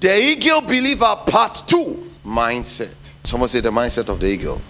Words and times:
The 0.00 0.16
eagle 0.16 0.60
believer, 0.60 1.16
part 1.26 1.64
two 1.66 2.12
mindset. 2.24 2.94
Someone 3.24 3.48
say 3.48 3.58
the 3.58 3.70
mindset 3.70 4.08
of 4.08 4.20
the 4.20 4.28
eagle. 4.28 4.60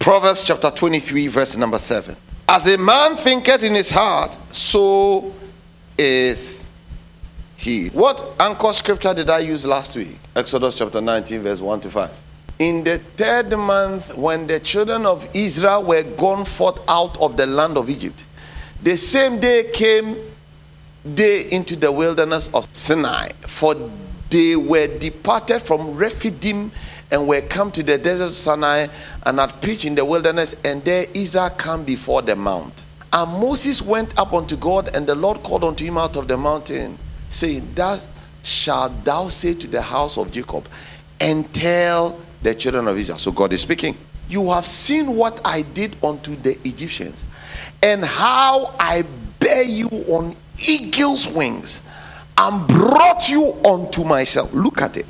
Proverbs 0.00 0.42
chapter 0.42 0.72
23, 0.72 1.28
verse 1.28 1.56
number 1.56 1.78
7. 1.78 2.16
As 2.48 2.66
a 2.66 2.76
man 2.76 3.14
thinketh 3.14 3.62
in 3.62 3.76
his 3.76 3.92
heart, 3.92 4.36
so 4.50 5.32
is 5.96 6.68
he. 7.56 7.90
What 7.90 8.32
anchor 8.40 8.72
scripture 8.72 9.14
did 9.14 9.30
I 9.30 9.38
use 9.38 9.64
last 9.64 9.94
week? 9.94 10.18
Exodus 10.34 10.74
chapter 10.74 11.00
19, 11.00 11.40
verse 11.40 11.60
1 11.60 11.80
to 11.82 11.90
5. 11.90 12.10
In 12.58 12.82
the 12.82 12.98
third 12.98 13.56
month, 13.56 14.16
when 14.16 14.48
the 14.48 14.58
children 14.58 15.06
of 15.06 15.28
Israel 15.32 15.84
were 15.84 16.02
gone 16.02 16.44
forth 16.44 16.80
out 16.88 17.16
of 17.20 17.36
the 17.36 17.46
land 17.46 17.76
of 17.76 17.88
Egypt, 17.88 18.24
the 18.82 18.96
same 18.96 19.38
day 19.38 19.70
came 19.72 20.16
they 21.04 21.50
into 21.50 21.76
the 21.76 21.90
wilderness 21.90 22.52
of 22.54 22.68
Sinai, 22.76 23.30
for 23.46 23.74
they 24.30 24.56
were 24.56 24.86
departed 24.86 25.60
from 25.60 25.96
Rephidim 25.96 26.70
and 27.10 27.26
were 27.26 27.40
come 27.40 27.72
to 27.72 27.82
the 27.82 27.98
desert 27.98 28.26
of 28.26 28.32
Sinai 28.32 28.86
and 29.26 29.40
had 29.40 29.60
pitched 29.60 29.84
in 29.84 29.94
the 29.94 30.04
wilderness, 30.04 30.54
and 30.64 30.84
there 30.84 31.06
Israel 31.14 31.50
came 31.50 31.84
before 31.84 32.22
the 32.22 32.36
mount. 32.36 32.84
And 33.12 33.32
Moses 33.40 33.82
went 33.82 34.16
up 34.16 34.32
unto 34.32 34.56
God, 34.56 34.94
and 34.94 35.06
the 35.06 35.16
Lord 35.16 35.42
called 35.42 35.64
unto 35.64 35.84
him 35.84 35.98
out 35.98 36.14
of 36.16 36.28
the 36.28 36.36
mountain, 36.36 36.96
saying, 37.28 37.68
Thus 37.74 38.06
shalt 38.44 39.04
thou 39.04 39.28
say 39.28 39.54
to 39.54 39.66
the 39.66 39.82
house 39.82 40.16
of 40.16 40.30
Jacob, 40.30 40.68
and 41.18 41.52
tell 41.52 42.18
the 42.42 42.54
children 42.54 42.86
of 42.86 42.96
Israel. 42.96 43.18
So 43.18 43.32
God 43.32 43.52
is 43.52 43.60
speaking. 43.62 43.96
You 44.28 44.50
have 44.50 44.64
seen 44.64 45.16
what 45.16 45.40
I 45.44 45.62
did 45.62 45.96
unto 46.04 46.36
the 46.36 46.56
Egyptians, 46.66 47.24
and 47.82 48.04
how 48.04 48.74
I 48.78 49.02
bear 49.40 49.64
you 49.64 49.88
on 49.88 50.36
eagle's 50.68 51.26
wings 51.28 51.82
and 52.36 52.66
brought 52.66 53.28
you 53.28 53.54
unto 53.64 54.04
myself. 54.04 54.52
Look 54.54 54.80
at 54.80 54.96
it. 54.96 55.06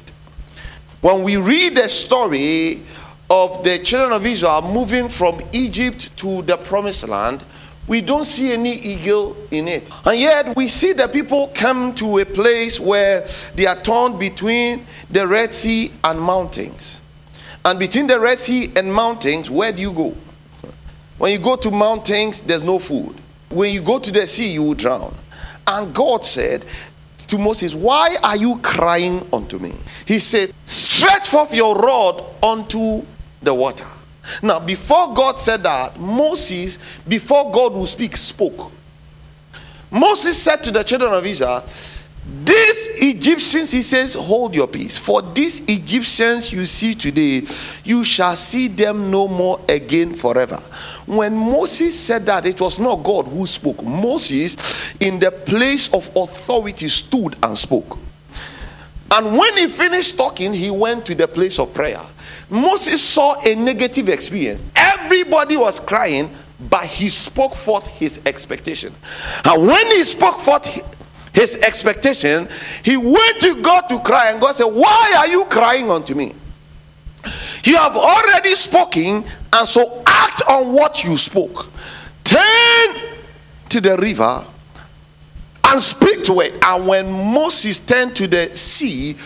When 1.00 1.22
we 1.22 1.36
read 1.36 1.76
the 1.76 1.88
story 1.88 2.82
of 3.30 3.62
the 3.62 3.78
children 3.78 4.12
of 4.12 4.26
Israel 4.26 4.62
moving 4.62 5.08
from 5.08 5.40
Egypt 5.52 6.16
to 6.18 6.42
the 6.42 6.56
promised 6.56 7.08
land, 7.08 7.44
we 7.86 8.00
don't 8.00 8.24
see 8.24 8.52
any 8.52 8.74
eagle 8.74 9.36
in 9.50 9.66
it. 9.66 9.90
And 10.04 10.20
yet 10.20 10.54
we 10.54 10.68
see 10.68 10.92
the 10.92 11.08
people 11.08 11.50
come 11.54 11.94
to 11.96 12.18
a 12.18 12.24
place 12.24 12.78
where 12.78 13.26
they 13.54 13.66
are 13.66 13.76
torn 13.76 14.18
between 14.18 14.86
the 15.10 15.26
Red 15.26 15.54
Sea 15.54 15.90
and 16.04 16.20
mountains. 16.20 17.00
And 17.64 17.78
between 17.78 18.06
the 18.06 18.20
Red 18.20 18.40
Sea 18.40 18.70
and 18.76 18.92
mountains, 18.92 19.50
where 19.50 19.72
do 19.72 19.82
you 19.82 19.92
go? 19.92 20.16
When 21.18 21.32
you 21.32 21.38
go 21.38 21.56
to 21.56 21.70
mountains, 21.70 22.40
there's 22.40 22.62
no 22.62 22.78
food. 22.78 23.14
When 23.48 23.72
you 23.72 23.82
go 23.82 23.98
to 23.98 24.12
the 24.12 24.26
sea, 24.26 24.52
you 24.52 24.62
will 24.62 24.74
drown. 24.74 25.14
And 25.66 25.94
God 25.94 26.24
said 26.24 26.64
to 27.28 27.38
Moses, 27.38 27.74
Why 27.74 28.16
are 28.22 28.36
you 28.36 28.58
crying 28.58 29.26
unto 29.32 29.58
me? 29.58 29.74
He 30.04 30.18
said, 30.18 30.52
Stretch 30.66 31.28
forth 31.28 31.54
your 31.54 31.76
rod 31.76 32.24
unto 32.42 33.04
the 33.42 33.54
water. 33.54 33.86
Now, 34.42 34.60
before 34.60 35.14
God 35.14 35.40
said 35.40 35.62
that, 35.62 35.98
Moses, 35.98 36.78
before 37.06 37.50
God 37.50 37.72
would 37.72 37.88
speak, 37.88 38.16
spoke. 38.16 38.70
Moses 39.90 40.40
said 40.40 40.62
to 40.64 40.70
the 40.70 40.82
children 40.82 41.12
of 41.12 41.26
Israel, 41.26 41.64
These 42.44 42.88
Egyptians, 43.02 43.70
he 43.72 43.82
says, 43.82 44.14
hold 44.14 44.54
your 44.54 44.68
peace. 44.68 44.96
For 44.96 45.20
these 45.22 45.68
Egyptians 45.68 46.52
you 46.52 46.64
see 46.64 46.94
today, 46.94 47.42
you 47.82 48.04
shall 48.04 48.36
see 48.36 48.68
them 48.68 49.10
no 49.10 49.26
more 49.26 49.60
again 49.68 50.14
forever. 50.14 50.62
When 51.10 51.36
Moses 51.36 51.98
said 51.98 52.24
that, 52.26 52.46
it 52.46 52.60
was 52.60 52.78
not 52.78 53.02
God 53.02 53.26
who 53.26 53.44
spoke. 53.44 53.82
Moses, 53.82 54.94
in 55.00 55.18
the 55.18 55.32
place 55.32 55.92
of 55.92 56.08
authority, 56.14 56.86
stood 56.86 57.34
and 57.42 57.58
spoke. 57.58 57.98
And 59.10 59.36
when 59.36 59.56
he 59.56 59.66
finished 59.66 60.16
talking, 60.16 60.54
he 60.54 60.70
went 60.70 61.04
to 61.06 61.16
the 61.16 61.26
place 61.26 61.58
of 61.58 61.74
prayer. 61.74 62.00
Moses 62.48 63.02
saw 63.02 63.34
a 63.44 63.56
negative 63.56 64.08
experience. 64.08 64.62
Everybody 64.76 65.56
was 65.56 65.80
crying, 65.80 66.30
but 66.70 66.86
he 66.86 67.08
spoke 67.08 67.56
forth 67.56 67.88
his 67.88 68.20
expectation. 68.24 68.94
And 69.44 69.66
when 69.66 69.86
he 69.88 70.04
spoke 70.04 70.38
forth 70.38 70.80
his 71.32 71.56
expectation, 71.56 72.48
he 72.84 72.96
went 72.96 73.40
to 73.40 73.60
God 73.60 73.88
to 73.88 73.98
cry, 73.98 74.30
and 74.30 74.40
God 74.40 74.54
said, 74.54 74.66
Why 74.66 75.14
are 75.18 75.26
you 75.26 75.44
crying 75.46 75.90
unto 75.90 76.14
me? 76.14 76.36
You 77.64 77.76
have 77.76 77.96
already 77.96 78.54
spoken, 78.54 79.24
and 79.52 79.68
so 79.68 80.02
act 80.06 80.42
on 80.48 80.72
what 80.72 81.04
you 81.04 81.16
spoke. 81.16 81.68
Turn 82.24 82.96
to 83.68 83.80
the 83.80 83.96
river 83.96 84.44
and 85.64 85.80
speak 85.80 86.24
to 86.24 86.40
it. 86.40 86.54
And 86.64 86.86
when 86.86 87.10
Moses 87.10 87.78
turned 87.78 88.16
to 88.16 88.26
the 88.26 88.54
sea, 88.56 89.16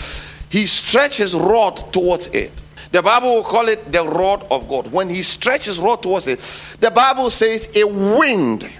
he 0.51 0.67
stretched 0.67 1.19
his 1.19 1.35
rod 1.35 1.93
towards 1.93 2.29
it. 2.29 2.53
The 2.93 3.03
Bible 3.03 3.35
will 3.35 3.43
call 3.43 3.69
it 3.69 3.91
the 3.91 4.05
rod 4.05 4.47
of 4.51 4.69
God. 4.69 4.93
When 4.93 5.11
he 5.11 5.23
stretched 5.23 5.67
his 5.67 5.81
rod 5.81 6.03
towards 6.03 6.29
it, 6.29 6.39
the 6.81 6.91
Bible 6.91 7.29
says 7.31 7.75
a 7.77 7.85
wind 7.85 8.71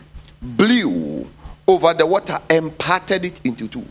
blew 0.41 1.29
over 1.67 1.95
the 1.95 2.07
water 2.07 2.39
and 2.49 2.77
parted 2.79 3.25
it 3.25 3.41
into 3.45 3.67
two. 3.67 3.85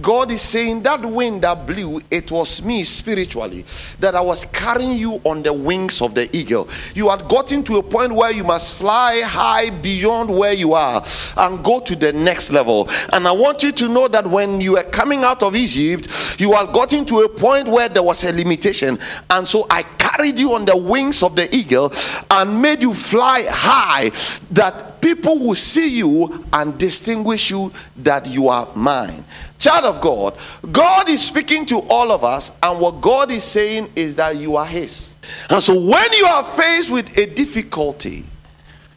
God 0.00 0.30
is 0.30 0.40
saying 0.40 0.84
that 0.84 1.04
wind 1.04 1.42
that 1.42 1.66
blew, 1.66 2.00
it 2.10 2.30
was 2.30 2.62
me 2.62 2.84
spiritually 2.84 3.64
that 3.98 4.14
I 4.14 4.20
was 4.20 4.44
carrying 4.44 4.96
you 4.96 5.20
on 5.24 5.42
the 5.42 5.52
wings 5.52 6.00
of 6.00 6.14
the 6.14 6.34
eagle. 6.34 6.68
You 6.94 7.08
had 7.08 7.28
gotten 7.28 7.64
to 7.64 7.78
a 7.78 7.82
point 7.82 8.12
where 8.12 8.30
you 8.30 8.44
must 8.44 8.76
fly 8.78 9.20
high 9.24 9.70
beyond 9.70 10.30
where 10.30 10.52
you 10.52 10.74
are 10.74 11.04
and 11.36 11.64
go 11.64 11.80
to 11.80 11.96
the 11.96 12.12
next 12.12 12.52
level. 12.52 12.88
And 13.12 13.26
I 13.26 13.32
want 13.32 13.64
you 13.64 13.72
to 13.72 13.88
know 13.88 14.06
that 14.08 14.26
when 14.26 14.60
you 14.60 14.72
were 14.72 14.84
coming 14.84 15.24
out 15.24 15.42
of 15.42 15.56
Egypt, 15.56 16.36
you 16.38 16.52
had 16.52 16.72
gotten 16.72 17.04
to 17.06 17.22
a 17.22 17.28
point 17.28 17.66
where 17.66 17.88
there 17.88 18.04
was 18.04 18.22
a 18.22 18.32
limitation. 18.32 18.96
And 19.28 19.46
so 19.46 19.66
I 19.68 19.82
carried 19.82 20.38
you 20.38 20.54
on 20.54 20.66
the 20.66 20.76
wings 20.76 21.22
of 21.22 21.34
the 21.34 21.54
eagle 21.54 21.92
and 22.30 22.62
made 22.62 22.80
you 22.80 22.94
fly 22.94 23.44
high 23.48 24.10
that 24.52 24.89
people 25.00 25.38
will 25.38 25.54
see 25.54 25.88
you 25.98 26.44
and 26.52 26.78
distinguish 26.78 27.50
you 27.50 27.72
that 27.96 28.26
you 28.26 28.48
are 28.48 28.68
mine. 28.74 29.24
Child 29.58 29.84
of 29.96 30.00
God, 30.00 30.38
God 30.72 31.08
is 31.08 31.22
speaking 31.22 31.66
to 31.66 31.80
all 31.80 32.12
of 32.12 32.24
us, 32.24 32.56
and 32.62 32.80
what 32.80 33.00
God 33.00 33.30
is 33.30 33.44
saying 33.44 33.92
is 33.94 34.16
that 34.16 34.36
you 34.36 34.56
are 34.56 34.66
His. 34.66 35.14
And 35.48 35.62
so 35.62 35.74
when 35.78 36.12
you 36.12 36.24
are 36.24 36.44
faced 36.44 36.90
with 36.90 37.16
a 37.18 37.26
difficulty, 37.26 38.24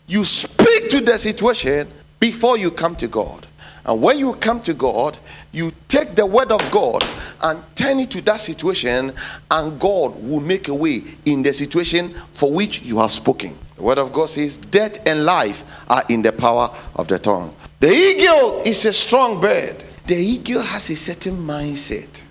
you 0.08 0.24
speak 0.24 0.90
to 0.92 1.02
the 1.02 1.18
situation 1.18 1.88
before 2.20 2.58
you 2.58 2.72
come 2.72 2.96
to 2.98 3.08
God. 3.08 3.46
And 3.86 4.02
when 4.02 4.18
you 4.18 4.34
come 4.36 4.62
to 4.62 4.74
God, 4.74 5.18
you 5.52 5.74
take 5.90 6.16
the 6.16 6.26
word 6.26 6.52
of 6.52 6.72
God 6.72 7.04
and 7.42 7.62
turn 7.76 8.00
it 8.00 8.12
to 8.12 8.22
that 8.22 8.40
situation, 8.40 9.14
and 9.52 9.80
God 9.80 10.16
will 10.24 10.40
make 10.40 10.70
a 10.70 10.74
way 10.74 11.04
in 11.26 11.44
the 11.44 11.54
situation 11.54 12.14
for 12.32 12.52
which 12.52 12.82
you 12.82 13.00
have 13.00 13.12
spoken. 13.12 13.58
Word 13.84 13.98
of 14.00 14.14
God 14.14 14.30
says, 14.30 14.58
Death 14.58 15.06
and 15.06 15.26
life 15.26 15.64
are 15.90 16.04
in 16.08 16.22
the 16.22 16.32
power 16.32 16.74
of 16.96 17.08
the 17.10 17.20
tongue. 17.20 17.54
The 17.80 17.92
eagle 17.92 18.62
is 18.66 18.86
a 18.86 18.94
strong 18.94 19.42
bird. 19.42 19.84
The 20.08 20.16
eagle 20.16 20.62
has 20.62 20.90
a 20.90 20.96
certain 20.96 21.36
mindset 21.36 22.24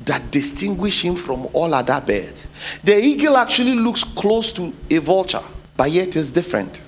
that 0.00 0.30
distinguish 0.30 1.04
him 1.04 1.14
from 1.14 1.46
all 1.52 1.72
other 1.72 2.02
birds. 2.04 2.48
The 2.82 2.98
eagle 2.98 3.36
actually 3.36 3.74
looks 3.74 4.02
close 4.02 4.50
to 4.52 4.72
a 4.90 4.98
vulture, 4.98 5.42
but 5.76 5.90
yet 5.90 6.16
is 6.16 6.32
different. 6.32 6.82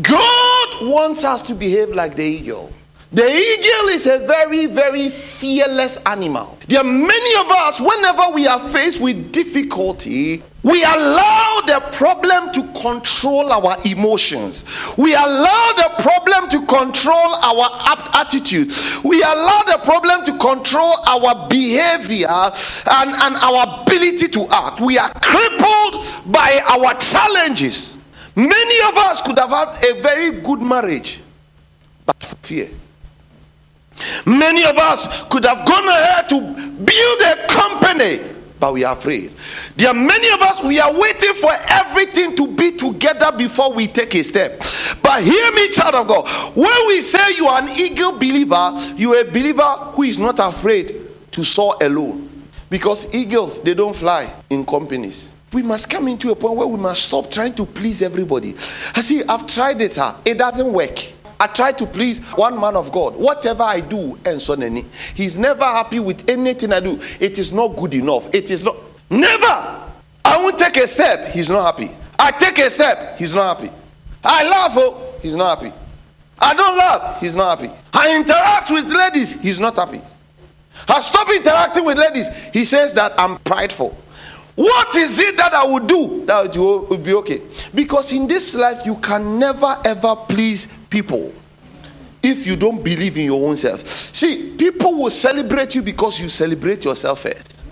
God 0.00 0.68
wants 0.82 1.24
us 1.24 1.42
to 1.42 1.54
behave 1.54 1.88
like 1.88 2.14
the 2.14 2.24
eagle. 2.24 2.72
The 3.12 3.24
eagle 3.24 3.88
is 3.88 4.06
a 4.06 4.18
very, 4.26 4.66
very 4.66 5.08
fearless 5.08 5.96
animal. 6.04 6.58
There 6.68 6.80
are 6.80 6.84
many 6.84 7.40
of 7.40 7.50
us, 7.50 7.80
whenever 7.80 8.34
we 8.34 8.46
are 8.46 8.60
faced 8.60 9.00
with 9.00 9.32
difficulty, 9.32 10.42
we 10.66 10.82
allow 10.82 11.60
the 11.64 11.80
problem 11.92 12.52
to 12.52 12.80
control 12.80 13.52
our 13.52 13.78
emotions. 13.84 14.64
We 14.98 15.14
allow 15.14 15.72
the 15.76 16.02
problem 16.02 16.50
to 16.50 16.66
control 16.66 17.34
our 17.36 17.68
attitude. 18.14 18.72
We 19.04 19.22
allow 19.22 19.62
the 19.64 19.80
problem 19.84 20.24
to 20.24 20.36
control 20.38 20.92
our 21.06 21.48
behavior 21.48 22.26
and, 22.28 23.10
and 23.14 23.36
our 23.36 23.82
ability 23.82 24.26
to 24.26 24.46
act. 24.50 24.80
We 24.80 24.98
are 24.98 25.12
crippled 25.22 26.32
by 26.32 26.60
our 26.68 26.94
challenges. 26.98 27.96
Many 28.34 28.88
of 28.88 28.96
us 28.96 29.22
could 29.22 29.38
have 29.38 29.50
had 29.50 29.84
a 29.88 30.02
very 30.02 30.40
good 30.42 30.60
marriage, 30.60 31.20
but 32.04 32.20
for 32.20 32.34
fear. 32.42 32.70
Many 34.26 34.64
of 34.64 34.76
us 34.76 35.06
could 35.28 35.44
have 35.44 35.64
gone 35.64 35.88
ahead 35.88 36.28
to 36.30 36.40
build 36.40 37.20
a 37.22 37.46
company, 37.48 38.35
but 38.58 38.72
we 38.72 38.84
are 38.84 38.96
afraid. 38.96 39.32
There 39.76 39.88
are 39.88 39.94
many 39.94 40.30
of 40.32 40.40
us, 40.40 40.64
we 40.64 40.80
are 40.80 40.92
waiting 40.98 41.34
for 41.34 41.52
everything 41.68 42.34
to 42.36 42.46
be 42.54 42.72
together 42.76 43.32
before 43.36 43.72
we 43.72 43.86
take 43.86 44.14
a 44.14 44.22
step. 44.22 44.58
But 45.02 45.22
hear 45.22 45.52
me, 45.52 45.68
child 45.70 45.94
of 45.94 46.08
God. 46.08 46.56
When 46.56 46.86
we 46.86 47.00
say 47.00 47.36
you 47.36 47.46
are 47.46 47.62
an 47.62 47.76
eagle 47.76 48.12
believer, 48.12 48.72
you 48.96 49.14
are 49.14 49.20
a 49.20 49.24
believer 49.24 49.62
who 49.62 50.02
is 50.02 50.18
not 50.18 50.38
afraid 50.38 51.00
to 51.32 51.44
soar 51.44 51.76
alone. 51.80 52.30
Because 52.68 53.14
eagles, 53.14 53.62
they 53.62 53.74
don't 53.74 53.94
fly 53.94 54.32
in 54.50 54.64
companies. 54.64 55.32
We 55.52 55.62
must 55.62 55.88
come 55.88 56.08
into 56.08 56.30
a 56.32 56.36
point 56.36 56.56
where 56.56 56.66
we 56.66 56.76
must 56.76 57.02
stop 57.02 57.30
trying 57.30 57.54
to 57.54 57.64
please 57.64 58.02
everybody. 58.02 58.54
I 58.94 59.00
see, 59.00 59.22
I've 59.24 59.46
tried 59.46 59.80
it, 59.80 59.92
sir. 59.92 60.14
It 60.24 60.36
doesn't 60.38 60.72
work. 60.72 60.98
I 61.38 61.46
try 61.48 61.72
to 61.72 61.86
please 61.86 62.20
one 62.34 62.58
man 62.58 62.76
of 62.76 62.90
God. 62.92 63.14
Whatever 63.14 63.62
I 63.62 63.80
do, 63.80 64.18
and 64.24 64.40
so 64.40 64.56
he's 65.14 65.36
never 65.36 65.64
happy 65.64 66.00
with 66.00 66.28
anything 66.28 66.72
I 66.72 66.80
do. 66.80 67.00
It 67.20 67.38
is 67.38 67.52
not 67.52 67.76
good 67.76 67.94
enough. 67.94 68.34
It 68.34 68.50
is 68.50 68.64
not. 68.64 68.76
Never. 69.10 69.44
I 70.24 70.38
won't 70.38 70.58
take 70.58 70.76
a 70.78 70.88
step. 70.88 71.32
He's 71.32 71.50
not 71.50 71.62
happy. 71.62 71.94
I 72.18 72.30
take 72.30 72.58
a 72.58 72.70
step. 72.70 73.18
He's 73.18 73.34
not 73.34 73.58
happy. 73.58 73.72
I 74.24 74.48
laugh. 74.48 74.72
Oh, 74.74 75.14
he's 75.22 75.36
not 75.36 75.58
happy. 75.58 75.74
I 76.38 76.54
don't 76.54 76.76
laugh. 76.76 77.20
He's 77.20 77.36
not 77.36 77.58
happy. 77.58 77.72
I 77.92 78.16
interact 78.16 78.70
with 78.70 78.92
ladies. 78.92 79.32
He's 79.40 79.60
not 79.60 79.76
happy. 79.76 80.00
I 80.88 81.00
stop 81.00 81.28
interacting 81.30 81.84
with 81.84 81.98
ladies. 81.98 82.28
He 82.52 82.64
says 82.64 82.92
that 82.94 83.12
I'm 83.18 83.38
prideful. 83.38 83.96
What 84.56 84.96
is 84.96 85.20
it 85.20 85.36
that 85.36 85.52
I 85.52 85.66
would 85.66 85.86
do 85.86 86.24
that 86.24 86.56
would 86.56 87.04
be 87.04 87.12
okay? 87.14 87.42
Because 87.74 88.12
in 88.12 88.26
this 88.26 88.54
life, 88.54 88.86
you 88.86 88.96
can 88.96 89.38
never 89.38 89.76
ever 89.84 90.16
please 90.16 90.66
people 90.88 91.32
if 92.22 92.46
you 92.46 92.56
don't 92.56 92.82
believe 92.82 93.18
in 93.18 93.26
your 93.26 93.48
own 93.48 93.56
self. 93.56 93.86
See, 93.86 94.54
people 94.56 94.94
will 94.94 95.10
celebrate 95.10 95.74
you 95.74 95.82
because 95.82 96.20
you 96.20 96.30
celebrate 96.30 96.84
yourself 96.84 97.20
first. 97.20 97.62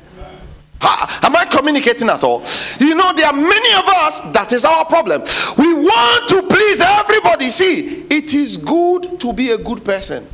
Am 0.82 1.34
I 1.34 1.46
communicating 1.50 2.10
at 2.10 2.22
all? 2.22 2.44
You 2.78 2.94
know, 2.94 3.14
there 3.14 3.26
are 3.26 3.32
many 3.32 3.74
of 3.74 3.88
us, 3.88 4.20
that 4.32 4.52
is 4.52 4.66
our 4.66 4.84
problem. 4.84 5.22
We 5.56 5.72
want 5.72 6.28
to 6.28 6.42
please 6.42 6.82
everybody. 6.82 7.48
See, 7.48 8.04
it 8.10 8.34
is 8.34 8.58
good 8.58 9.18
to 9.20 9.32
be 9.32 9.52
a 9.52 9.58
good 9.58 9.82
person. 9.82 10.28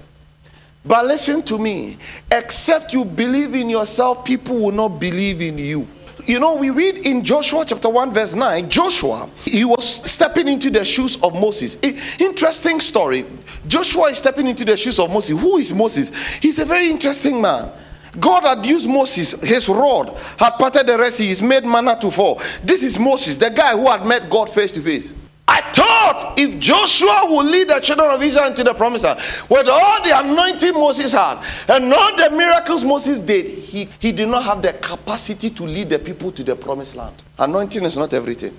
But 0.85 1.06
listen 1.06 1.43
to 1.44 1.58
me, 1.58 1.99
except 2.32 2.93
you 2.93 3.05
believe 3.05 3.55
in 3.55 3.70
yourself, 3.70 4.25
people 4.25 4.56
will 4.58 4.73
not 4.73 4.99
believe 4.99 5.41
in 5.41 5.56
you. 5.58 5.87
You 6.26 6.38
know, 6.40 6.56
we 6.56 6.70
read 6.70 7.06
in 7.06 7.25
Joshua 7.25 7.64
chapter 7.67 7.88
1, 7.88 8.12
verse 8.12 8.34
9, 8.34 8.69
Joshua, 8.69 9.28
he 9.44 9.64
was 9.64 10.11
stepping 10.11 10.49
into 10.49 10.70
the 10.70 10.84
shoes 10.84 11.20
of 11.22 11.34
Moses. 11.34 11.76
Interesting 12.19 12.81
story. 12.81 13.25
Joshua 13.67 14.08
is 14.11 14.19
stepping 14.19 14.46
into 14.46 14.64
the 14.64 14.76
shoes 14.76 14.99
of 14.99 15.11
Moses. 15.11 15.38
Who 15.38 15.56
is 15.58 15.72
Moses? 15.72 16.11
He's 16.38 16.58
a 16.58 16.64
very 16.64 16.90
interesting 16.90 17.40
man. 17.40 17.70
God 18.19 18.43
had 18.43 18.67
used 18.67 18.88
Moses, 18.88 19.40
his 19.40 19.69
rod 19.69 20.17
had 20.37 20.50
parted 20.52 20.87
the 20.87 20.99
Red 20.99 21.12
Sea, 21.12 21.28
he's 21.28 21.40
made 21.40 21.64
manna 21.64 21.96
to 22.00 22.11
fall. 22.11 22.43
This 22.64 22.82
is 22.82 22.99
Moses, 22.99 23.37
the 23.37 23.50
guy 23.50 23.72
who 23.72 23.87
had 23.87 24.05
met 24.05 24.28
God 24.28 24.50
face 24.50 24.72
to 24.72 24.81
face. 24.81 25.14
I 25.61 25.73
thought 25.73 26.35
if 26.39 26.59
Joshua 26.59 27.27
would 27.29 27.47
lead 27.47 27.69
the 27.69 27.81
children 27.81 28.11
of 28.11 28.23
Israel 28.23 28.47
into 28.47 28.65
the 28.65 28.73
promised 28.73 29.05
land 29.05 29.19
uh, 29.21 29.47
with 29.51 29.69
all 29.69 30.03
the 30.03 30.19
anointing 30.19 30.73
Moses 30.73 31.12
had 31.12 31.45
and 31.69 31.93
all 31.93 32.17
the 32.17 32.31
miracles 32.31 32.83
Moses 32.83 33.21
did, 33.21 33.47
he, 33.47 33.89
he 33.99 34.12
did 34.12 34.29
not 34.29 34.45
have 34.45 34.62
the 34.62 34.73
capacity 34.73 35.51
to 35.51 35.65
lead 35.65 35.91
the 35.91 35.99
people 35.99 36.33
to 36.33 36.43
the 36.43 36.57
promised 36.57 36.97
land. 36.97 37.15
Anointing 37.39 37.83
is 37.85 37.97
not 37.99 38.15
everything. 38.15 38.57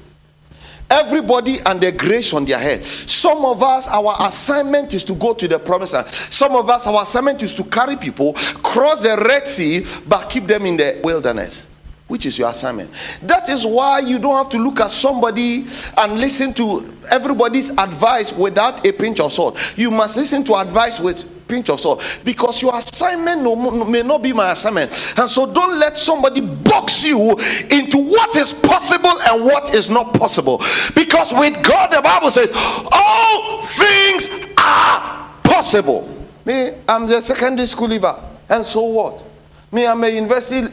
Everybody 0.91 1.57
and 1.65 1.81
their 1.81 1.93
grace 1.93 2.33
on 2.33 2.45
their 2.45 2.59
head. 2.59 2.83
Some 2.83 3.45
of 3.45 3.63
us, 3.63 3.87
our 3.87 4.15
assignment 4.19 4.93
is 4.93 5.03
to 5.05 5.15
go 5.15 5.33
to 5.33 5.47
the 5.47 5.57
promised 5.57 5.93
land. 5.93 6.07
Some 6.07 6.55
of 6.55 6.69
us, 6.69 6.85
our 6.85 7.01
assignment 7.01 7.41
is 7.41 7.53
to 7.53 7.63
carry 7.63 7.95
people, 7.95 8.33
cross 8.33 9.01
the 9.01 9.17
Red 9.17 9.47
Sea, 9.47 9.85
but 10.07 10.29
keep 10.29 10.45
them 10.45 10.65
in 10.65 10.77
the 10.77 10.99
wilderness 11.03 11.65
which 12.11 12.25
is 12.25 12.37
your 12.37 12.49
assignment. 12.49 12.91
That 13.21 13.47
is 13.47 13.65
why 13.65 13.99
you 13.99 14.19
don't 14.19 14.35
have 14.35 14.49
to 14.49 14.57
look 14.57 14.81
at 14.81 14.91
somebody 14.91 15.65
and 15.97 16.19
listen 16.19 16.53
to 16.55 16.93
everybody's 17.09 17.69
advice 17.71 18.33
without 18.33 18.85
a 18.85 18.91
pinch 18.91 19.21
of 19.21 19.31
salt. 19.31 19.57
You 19.77 19.91
must 19.91 20.17
listen 20.17 20.43
to 20.43 20.55
advice 20.55 20.99
with 20.99 21.47
pinch 21.47 21.69
of 21.69 21.79
salt 21.79 22.03
because 22.25 22.61
your 22.61 22.75
assignment 22.75 23.41
no, 23.41 23.55
may 23.85 24.03
not 24.03 24.21
be 24.21 24.33
my 24.33 24.51
assignment. 24.51 24.91
And 25.17 25.29
so 25.29 25.51
don't 25.53 25.79
let 25.79 25.97
somebody 25.97 26.41
box 26.41 27.05
you 27.05 27.31
into 27.71 27.97
what 27.97 28.35
is 28.35 28.53
possible 28.53 29.13
and 29.29 29.45
what 29.45 29.73
is 29.73 29.89
not 29.89 30.13
possible. 30.13 30.57
Because 30.93 31.31
with 31.31 31.63
God, 31.63 31.93
the 31.93 32.01
Bible 32.01 32.29
says, 32.29 32.51
all 32.91 33.65
things 33.67 34.29
are 34.57 35.31
possible. 35.43 36.09
Me, 36.43 36.71
I'm 36.89 37.07
the 37.07 37.21
secondary 37.21 37.67
school 37.67 37.87
leaver. 37.87 38.21
And 38.49 38.65
so 38.65 38.81
what? 38.81 39.23
Me, 39.71 39.87
I'm 39.87 40.03
a 40.03 40.09
university 40.09 40.67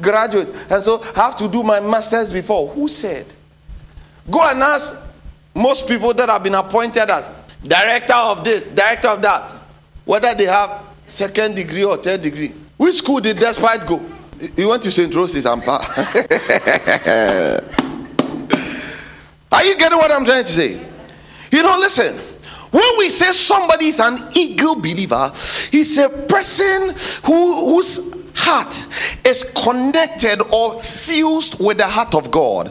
graduate, 0.00 0.48
and 0.70 0.82
so 0.82 1.02
I 1.02 1.24
have 1.24 1.36
to 1.38 1.48
do 1.48 1.62
my 1.62 1.80
master's 1.80 2.32
before. 2.32 2.68
Who 2.68 2.88
said? 2.88 3.26
Go 4.30 4.40
and 4.42 4.62
ask 4.62 4.96
most 5.54 5.88
people 5.88 6.14
that 6.14 6.28
have 6.28 6.42
been 6.42 6.54
appointed 6.54 7.10
as 7.10 7.30
director 7.62 8.14
of 8.14 8.44
this, 8.44 8.66
director 8.66 9.08
of 9.08 9.22
that, 9.22 9.52
whether 10.04 10.34
they 10.34 10.46
have 10.46 10.84
second 11.06 11.56
degree 11.56 11.84
or 11.84 11.96
third 11.96 12.22
degree. 12.22 12.54
Which 12.76 12.96
school 12.96 13.20
did 13.20 13.38
Despite 13.38 13.86
go? 13.86 14.00
He 14.56 14.64
went 14.64 14.82
to 14.84 14.90
St. 14.90 15.14
Rose's 15.14 15.44
and 15.44 15.62
Pa. 15.62 15.78
Are 19.52 19.64
you 19.64 19.76
getting 19.76 19.98
what 19.98 20.10
I'm 20.10 20.24
trying 20.24 20.44
to 20.44 20.50
say? 20.50 20.80
You 21.50 21.62
know, 21.62 21.78
listen. 21.78 22.16
When 22.70 22.98
we 22.98 23.08
say 23.08 23.32
somebody 23.32 23.86
is 23.86 23.98
an 23.98 24.28
eagle 24.32 24.76
believer, 24.76 25.32
he's 25.72 25.98
a 25.98 26.08
person 26.08 26.94
who, 27.24 27.74
whose 27.74 28.19
heart 28.40 28.84
is 29.24 29.44
connected 29.52 30.40
or 30.52 30.78
fused 30.80 31.64
with 31.64 31.78
the 31.78 31.86
heart 31.86 32.14
of 32.14 32.30
God 32.30 32.66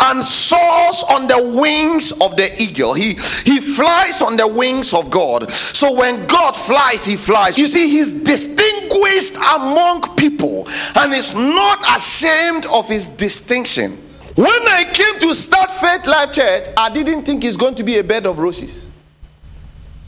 and 0.00 0.24
soars 0.24 1.04
on 1.10 1.28
the 1.28 1.52
wings 1.60 2.12
of 2.20 2.36
the 2.36 2.50
eagle. 2.60 2.94
He 2.94 3.14
he 3.44 3.60
flies 3.60 4.22
on 4.22 4.36
the 4.36 4.46
wings 4.46 4.92
of 4.94 5.10
God. 5.10 5.50
So 5.52 5.94
when 5.96 6.26
God 6.26 6.52
flies, 6.52 7.04
he 7.04 7.16
flies. 7.16 7.58
You 7.58 7.68
see, 7.68 7.88
he's 7.88 8.22
distinguished 8.22 9.36
among 9.36 10.16
people 10.16 10.68
and 10.96 11.12
is 11.12 11.34
not 11.34 11.80
ashamed 11.96 12.66
of 12.72 12.88
his 12.88 13.06
distinction. 13.06 13.98
When 14.34 14.48
I 14.48 14.84
came 14.84 15.20
to 15.20 15.34
start 15.34 15.68
Faithlife 15.70 16.32
Church, 16.32 16.68
I 16.76 16.92
didn't 16.92 17.24
think 17.24 17.44
it's 17.44 17.56
going 17.56 17.74
to 17.74 17.82
be 17.82 17.98
a 17.98 18.04
bed 18.04 18.26
of 18.26 18.38
roses. 18.38 18.88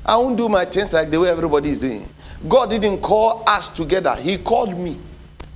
I 0.05 0.17
won't 0.17 0.37
do 0.37 0.49
my 0.49 0.65
things 0.65 0.93
like 0.93 1.11
the 1.11 1.21
way 1.21 1.29
everybody 1.29 1.71
is 1.71 1.81
doing. 1.81 2.09
God 2.47 2.71
didn't 2.71 3.01
call 3.01 3.43
us 3.47 3.69
together, 3.71 4.17
He 4.17 4.39
called 4.39 4.77
me, 4.77 4.99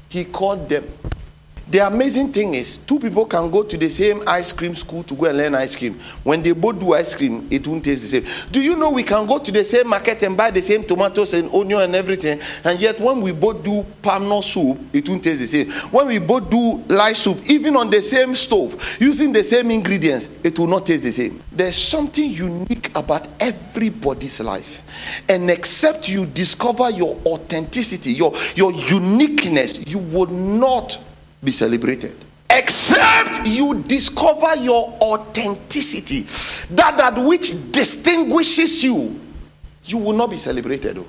He 0.09 0.25
called 0.25 0.69
them. 0.69 0.85
The 1.71 1.87
amazing 1.87 2.33
thing 2.33 2.55
is, 2.55 2.79
two 2.79 2.99
people 2.99 3.27
can 3.27 3.51
go 3.51 3.63
to 3.63 3.77
the 3.77 3.91
same 3.91 4.23
ice 4.27 4.55
cream 4.55 4.75
school 4.75 5.03
to 5.03 5.15
go 5.15 5.27
and 5.27 5.37
learn 5.37 5.55
ice 5.55 5.77
cream. 5.77 6.01
When 6.25 6.43
they 6.43 6.53
both 6.53 6.81
do 6.81 6.95
ice 6.95 7.15
cream, 7.15 7.47
it 7.51 7.67
won't 7.67 7.85
taste 7.85 8.03
the 8.03 8.09
same. 8.09 8.51
Do 8.51 8.63
you 8.63 8.75
know 8.75 8.91
we 8.91 9.03
can 9.03 9.27
go 9.27 9.39
to 9.39 9.53
the 9.53 9.63
same 9.65 9.89
market 9.89 10.23
and 10.23 10.35
buy 10.35 10.51
the 10.51 10.63
same 10.63 10.83
tomatoes 10.83 11.35
and 11.35 11.53
onion 11.53 11.83
and 11.83 11.95
everything, 11.95 12.41
and 12.65 12.81
yet 12.81 12.99
when 13.01 13.21
we 13.21 13.33
both 13.33 13.63
do 13.63 13.85
palm 14.01 14.31
nut 14.31 14.45
soup, 14.45 14.79
it 14.95 15.07
won't 15.07 15.23
taste 15.23 15.41
the 15.41 15.47
same. 15.47 15.71
When 15.91 16.07
we 16.07 16.19
both 16.19 16.49
do 16.49 16.83
light 16.89 17.17
soup, 17.17 17.39
even 17.51 17.77
on 17.77 17.91
the 17.91 18.01
same 18.01 18.35
stove, 18.35 18.97
using 18.99 19.31
the 19.31 19.45
same 19.45 19.71
ingredients, 19.71 20.31
it 20.43 20.59
will 20.59 20.69
not 20.69 20.87
taste 20.87 21.05
the 21.05 21.13
same. 21.13 21.43
There's 21.53 21.77
something 21.77 22.31
unique 22.31 22.91
about 22.97 23.29
everybody's 23.39 24.41
life. 24.41 24.83
And 25.29 25.51
except 25.51 26.09
you 26.09 26.25
discover 26.25 26.89
your 26.89 27.15
authenticity, 27.27 28.15
your, 28.15 28.35
your 28.55 28.73
uniqueness, 28.73 29.87
you 29.87 29.99
will 29.99 30.29
not 30.29 31.05
be 31.43 31.53
celebrated. 31.53 32.17
Except 32.51 33.47
you 33.47 33.83
discover 33.83 34.57
your 34.57 34.89
authenticity, 35.01 36.21
that 36.75 36.97
that 36.97 37.19
which 37.19 37.51
distinguishes 37.71 38.83
you, 38.83 39.21
you 39.85 39.99
will 39.99 40.15
not 40.15 40.31
be 40.31 40.37
celebrated. 40.37 40.97
Though. 40.97 41.07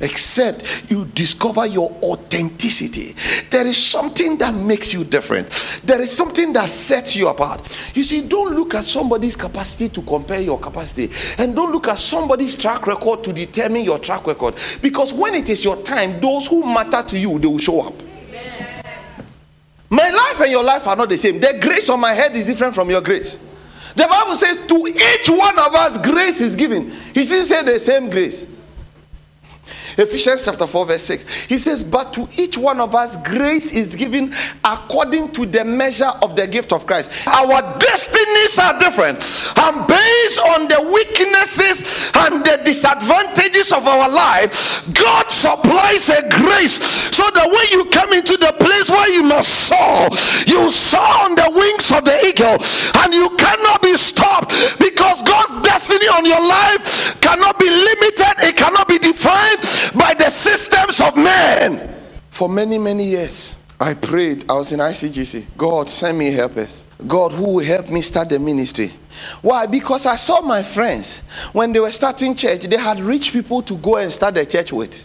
Except 0.00 0.90
you 0.90 1.04
discover 1.04 1.66
your 1.66 1.90
authenticity. 2.02 3.14
There 3.50 3.66
is 3.66 3.76
something 3.76 4.38
that 4.38 4.54
makes 4.54 4.94
you 4.94 5.04
different. 5.04 5.50
There 5.84 6.00
is 6.00 6.10
something 6.10 6.54
that 6.54 6.70
sets 6.70 7.14
you 7.14 7.28
apart. 7.28 7.60
You 7.94 8.02
see, 8.02 8.26
don't 8.26 8.54
look 8.54 8.74
at 8.74 8.86
somebody's 8.86 9.36
capacity 9.36 9.90
to 9.90 10.02
compare 10.02 10.40
your 10.40 10.58
capacity. 10.58 11.12
And 11.36 11.54
don't 11.54 11.70
look 11.70 11.88
at 11.88 11.98
somebody's 11.98 12.56
track 12.56 12.86
record 12.86 13.22
to 13.24 13.32
determine 13.32 13.84
your 13.84 13.98
track 13.98 14.26
record. 14.26 14.54
Because 14.80 15.12
when 15.12 15.34
it 15.34 15.50
is 15.50 15.62
your 15.64 15.76
time, 15.82 16.18
those 16.18 16.46
who 16.46 16.62
matter 16.62 17.02
to 17.10 17.18
you, 17.18 17.38
they 17.38 17.46
will 17.46 17.58
show 17.58 17.82
up. 17.82 18.09
Life 20.40 20.46
and 20.46 20.52
your 20.52 20.64
life 20.64 20.86
are 20.86 20.96
not 20.96 21.10
the 21.10 21.18
same. 21.18 21.38
The 21.38 21.58
grace 21.60 21.90
on 21.90 22.00
my 22.00 22.14
head 22.14 22.34
is 22.34 22.46
different 22.46 22.74
from 22.74 22.88
your 22.88 23.02
grace. 23.02 23.38
The 23.94 24.06
Bible 24.08 24.34
says, 24.34 24.56
To 24.68 24.86
each 24.86 25.28
one 25.28 25.58
of 25.58 25.74
us, 25.74 25.98
grace 25.98 26.40
is 26.40 26.56
given. 26.56 26.90
He 26.90 27.24
didn't 27.24 27.44
say 27.44 27.62
the 27.62 27.78
same 27.78 28.08
grace. 28.08 28.46
Ephesians 29.98 30.44
chapter 30.44 30.66
4, 30.66 30.86
verse 30.86 31.02
6. 31.04 31.44
He 31.44 31.58
says, 31.58 31.82
But 31.84 32.12
to 32.14 32.28
each 32.36 32.56
one 32.56 32.80
of 32.80 32.94
us, 32.94 33.16
grace 33.18 33.72
is 33.72 33.94
given 33.94 34.32
according 34.64 35.32
to 35.32 35.46
the 35.46 35.64
measure 35.64 36.10
of 36.22 36.36
the 36.36 36.46
gift 36.46 36.72
of 36.72 36.86
Christ. 36.86 37.10
Our 37.26 37.60
destinies 37.78 38.58
are 38.58 38.78
different. 38.78 39.18
And 39.56 39.86
based 39.86 40.40
on 40.40 40.68
the 40.68 40.80
weaknesses 40.92 42.10
and 42.14 42.44
the 42.44 42.60
disadvantages 42.64 43.72
of 43.72 43.86
our 43.86 44.08
life, 44.08 44.86
God 44.94 45.26
supplies 45.30 46.08
a 46.08 46.22
grace 46.30 46.80
so 47.14 47.24
that 47.34 47.48
when 47.48 47.66
you 47.72 47.90
come 47.90 48.12
into 48.12 48.36
the 48.36 48.52
place 48.58 48.88
where 48.88 49.10
you 49.12 49.22
must 49.22 49.68
soar, 49.68 50.08
you 50.46 50.70
soar 50.70 51.28
on 51.28 51.34
the 51.34 51.48
wings 51.52 51.92
of 51.92 52.04
the 52.04 52.16
eagle 52.24 52.56
and 53.04 53.14
you 53.14 53.28
cannot 53.36 53.82
be 53.82 53.96
stopped 53.96 54.78
because 54.78 55.22
God's 55.22 55.62
destiny 55.66 56.06
on 56.08 56.24
your 56.24 56.40
life 56.40 57.20
cannot 57.20 57.58
be 57.58 57.68
limited, 57.68 58.34
it 58.46 58.56
cannot 58.56 58.88
be 58.88 58.98
defined 58.98 59.60
by 59.94 60.14
the 60.14 60.30
systems 60.30 61.00
of 61.00 61.16
men. 61.16 61.96
For 62.30 62.48
many, 62.48 62.78
many 62.78 63.04
years, 63.04 63.56
I 63.78 63.94
prayed. 63.94 64.44
I 64.48 64.54
was 64.54 64.72
in 64.72 64.80
ICGC. 64.80 65.56
God, 65.56 65.88
send 65.88 66.18
me 66.18 66.30
helpers. 66.30 66.84
God, 67.06 67.32
who 67.32 67.54
will 67.54 67.64
help 67.64 67.90
me 67.90 68.02
start 68.02 68.28
the 68.28 68.38
ministry? 68.38 68.92
Why? 69.42 69.66
Because 69.66 70.06
I 70.06 70.16
saw 70.16 70.40
my 70.40 70.62
friends 70.62 71.20
when 71.52 71.72
they 71.72 71.80
were 71.80 71.90
starting 71.90 72.34
church, 72.34 72.62
they 72.62 72.76
had 72.76 73.00
rich 73.00 73.32
people 73.32 73.62
to 73.62 73.76
go 73.76 73.96
and 73.96 74.12
start 74.12 74.34
the 74.34 74.46
church 74.46 74.72
with. 74.72 75.04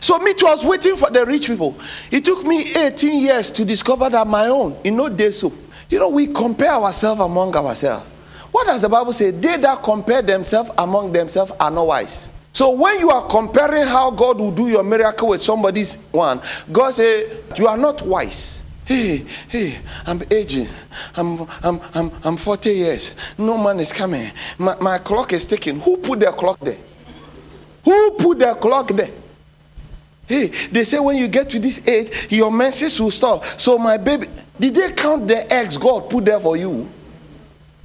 So 0.00 0.18
me 0.18 0.34
too, 0.34 0.46
I 0.46 0.54
was 0.54 0.64
waiting 0.64 0.96
for 0.96 1.10
the 1.10 1.24
rich 1.26 1.46
people. 1.46 1.78
It 2.10 2.24
took 2.24 2.44
me 2.44 2.74
18 2.74 3.22
years 3.22 3.50
to 3.50 3.64
discover 3.64 4.08
that 4.08 4.26
my 4.26 4.46
own, 4.48 4.76
in 4.84 4.96
no 4.96 5.08
day 5.08 5.30
so. 5.30 5.52
You 5.90 5.98
know, 5.98 6.08
we 6.08 6.28
compare 6.28 6.70
ourselves 6.70 7.20
among 7.20 7.54
ourselves. 7.54 8.06
What 8.50 8.66
does 8.66 8.82
the 8.82 8.88
Bible 8.88 9.12
say? 9.12 9.30
They 9.30 9.56
that 9.58 9.82
compare 9.82 10.22
themselves 10.22 10.70
among 10.78 11.12
themselves 11.12 11.52
are 11.60 11.70
not 11.70 11.86
wise. 11.86 12.32
So 12.52 12.70
when 12.70 12.98
you 13.00 13.10
are 13.10 13.26
comparing 13.28 13.84
how 13.86 14.10
God 14.10 14.38
will 14.38 14.50
do 14.50 14.68
your 14.68 14.82
miracle 14.82 15.28
with 15.28 15.42
somebody's 15.42 15.96
one, 16.10 16.40
God 16.70 16.92
say 16.92 17.38
you 17.56 17.66
are 17.66 17.78
not 17.78 18.02
wise. 18.02 18.62
Hey, 18.84 19.24
hey, 19.48 19.78
I'm 20.04 20.22
aging. 20.30 20.68
I'm, 21.16 21.46
I'm, 21.62 21.80
I'm, 21.94 22.12
I'm 22.24 22.36
40 22.36 22.70
years. 22.70 23.14
No 23.38 23.56
man 23.56 23.80
is 23.80 23.92
coming. 23.92 24.30
My, 24.58 24.76
my 24.80 24.98
clock 24.98 25.32
is 25.32 25.46
ticking. 25.46 25.80
Who 25.80 25.96
put 25.96 26.20
their 26.20 26.32
clock 26.32 26.58
there? 26.60 26.78
Who 27.84 28.10
put 28.12 28.38
their 28.38 28.54
clock 28.54 28.88
there? 28.88 29.10
Hey, 30.26 30.48
they 30.48 30.84
say 30.84 30.98
when 30.98 31.16
you 31.16 31.28
get 31.28 31.48
to 31.50 31.58
this 31.58 31.86
age, 31.86 32.30
your 32.30 32.50
menses 32.50 33.00
will 33.00 33.10
stop. 33.10 33.44
So 33.44 33.78
my 33.78 33.96
baby, 33.96 34.26
did 34.58 34.74
they 34.74 34.92
count 34.92 35.26
the 35.26 35.50
eggs 35.52 35.76
God 35.76 36.10
put 36.10 36.24
there 36.24 36.40
for 36.40 36.56
you? 36.56 36.88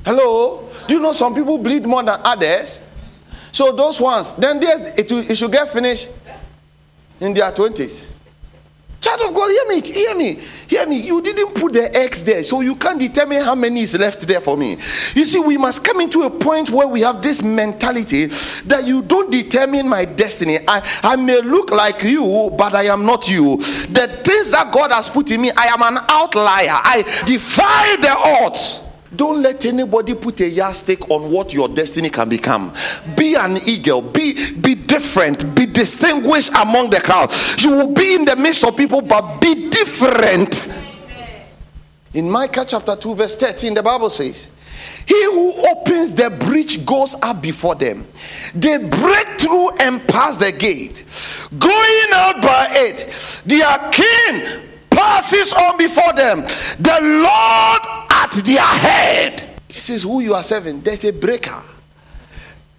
Hello? 0.04 0.70
Do 0.88 0.94
you 0.94 1.00
know 1.00 1.14
some 1.14 1.36
people 1.36 1.58
bleed 1.58 1.86
more 1.86 2.04
than 2.04 2.20
others? 2.24 2.82
So 3.52 3.72
those 3.72 4.00
ones, 4.00 4.34
then 4.34 4.60
it, 4.62 5.12
it 5.12 5.36
should 5.36 5.52
get 5.52 5.70
finished 5.72 6.10
in 7.20 7.34
their 7.34 7.52
20s. 7.52 8.12
Child 9.00 9.30
of 9.30 9.36
God, 9.36 9.50
hear 9.50 9.68
me, 9.68 9.82
hear 9.82 10.16
me, 10.16 10.34
hear 10.68 10.88
me. 10.88 11.00
You 11.00 11.22
didn't 11.22 11.54
put 11.54 11.74
the 11.74 11.96
X 11.96 12.24
there, 12.24 12.42
so 12.44 12.62
you 12.62 12.76
can't 12.76 13.00
determine 13.00 13.44
how 13.44 13.54
many 13.54 13.82
is 13.82 13.96
left 13.98 14.22
there 14.22 14.42
for 14.42 14.58
me. 14.58 14.72
You 15.14 15.24
see, 15.26 15.40
we 15.40 15.56
must 15.56 15.86
come 15.86 16.02
into 16.02 16.24
a 16.24 16.30
point 16.32 16.72
where 16.72 16.88
we 16.88 17.02
have 17.02 17.22
this 17.22 17.44
mentality 17.44 18.26
that 18.26 18.86
you 18.86 19.04
don't 19.04 19.32
determine 19.32 19.88
my 19.88 20.06
destiny. 20.06 20.58
I, 20.68 20.82
I 21.04 21.16
may 21.16 21.42
look 21.42 21.70
like 21.70 22.04
you, 22.04 22.52
but 22.58 22.74
I 22.74 22.86
am 22.86 23.06
not 23.06 23.30
you. 23.30 23.58
The 23.58 24.08
things 24.26 24.50
that 24.52 24.72
God 24.74 24.92
has 24.92 25.10
put 25.10 25.30
in 25.30 25.42
me, 25.42 25.52
I 25.56 25.68
am 25.68 25.84
an 25.84 26.04
outlier. 26.10 26.68
I 26.72 27.04
defy 27.26 27.98
the 28.02 28.16
odds. 28.18 28.87
Don't 29.16 29.42
let 29.42 29.66
anybody 29.66 30.14
put 30.14 30.40
a 30.42 30.48
yardstick 30.48 31.10
on 31.10 31.32
what 31.32 31.54
your 31.54 31.68
destiny 31.68 32.10
can 32.10 32.28
become. 32.28 32.74
Be 33.16 33.36
an 33.36 33.58
eagle. 33.66 34.02
Be 34.02 34.52
be 34.54 34.76
different. 34.76 35.56
Be 35.56 35.66
distinguished 35.66 36.52
among 36.60 36.90
the 36.90 37.00
crowd. 37.00 37.32
You 37.60 37.72
will 37.72 37.94
be 37.94 38.16
in 38.16 38.26
the 38.26 38.36
midst 38.36 38.64
of 38.66 38.76
people, 38.76 39.02
but 39.02 39.40
be 39.40 39.70
different. 39.70 40.74
In 42.14 42.30
Micah 42.30 42.66
chapter 42.68 42.96
2, 42.96 43.16
verse 43.16 43.36
13, 43.36 43.76
the 43.76 43.84
Bible 43.84 44.10
says, 44.10 44.50
He 45.06 45.24
who 45.26 45.54
opens 45.70 46.12
the 46.14 46.30
breach 46.30 46.86
goes 46.86 47.16
up 47.22 47.42
before 47.42 47.76
them. 47.76 48.08
They 48.56 48.78
break 48.78 49.28
through 49.40 49.78
and 49.78 50.06
pass 50.08 50.38
the 50.38 50.52
gate. 50.52 51.06
Going 51.58 52.10
out 52.14 52.42
by 52.42 52.70
it, 52.72 53.42
their 53.46 53.78
king 53.92 54.64
passes 54.90 55.54
on 55.54 55.78
before 55.78 56.14
them. 56.14 56.42
The 56.80 57.00
Lord 57.02 58.07
at 58.24 58.32
their 58.44 58.60
head. 58.60 59.44
This 59.68 59.90
is 59.90 60.04
who 60.04 60.22
you 60.22 60.34
are 60.34 60.44
serving. 60.44 60.82
There's 60.82 61.04
a 61.06 61.14
breaker. 61.14 61.62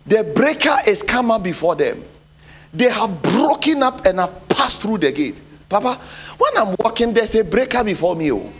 The 0.06 0.24
breaker 0.24 0.76
is 0.86 1.02
come 1.02 1.30
up 1.30 1.42
before 1.42 1.76
them. 1.76 2.02
They 2.72 2.90
have 2.90 3.22
broken 3.22 3.82
up 3.82 4.04
and 4.04 4.18
have 4.18 4.48
passed 4.48 4.82
through 4.82 4.98
the 4.98 5.12
gate. 5.12 5.40
Papa, 5.68 6.00
when 6.38 6.56
I'm 6.56 6.74
walking, 6.78 7.12
there's 7.12 7.34
a 7.34 7.44
breaker 7.44 7.84
before 7.84 8.16
me. 8.16 8.32
Oh. 8.32 8.50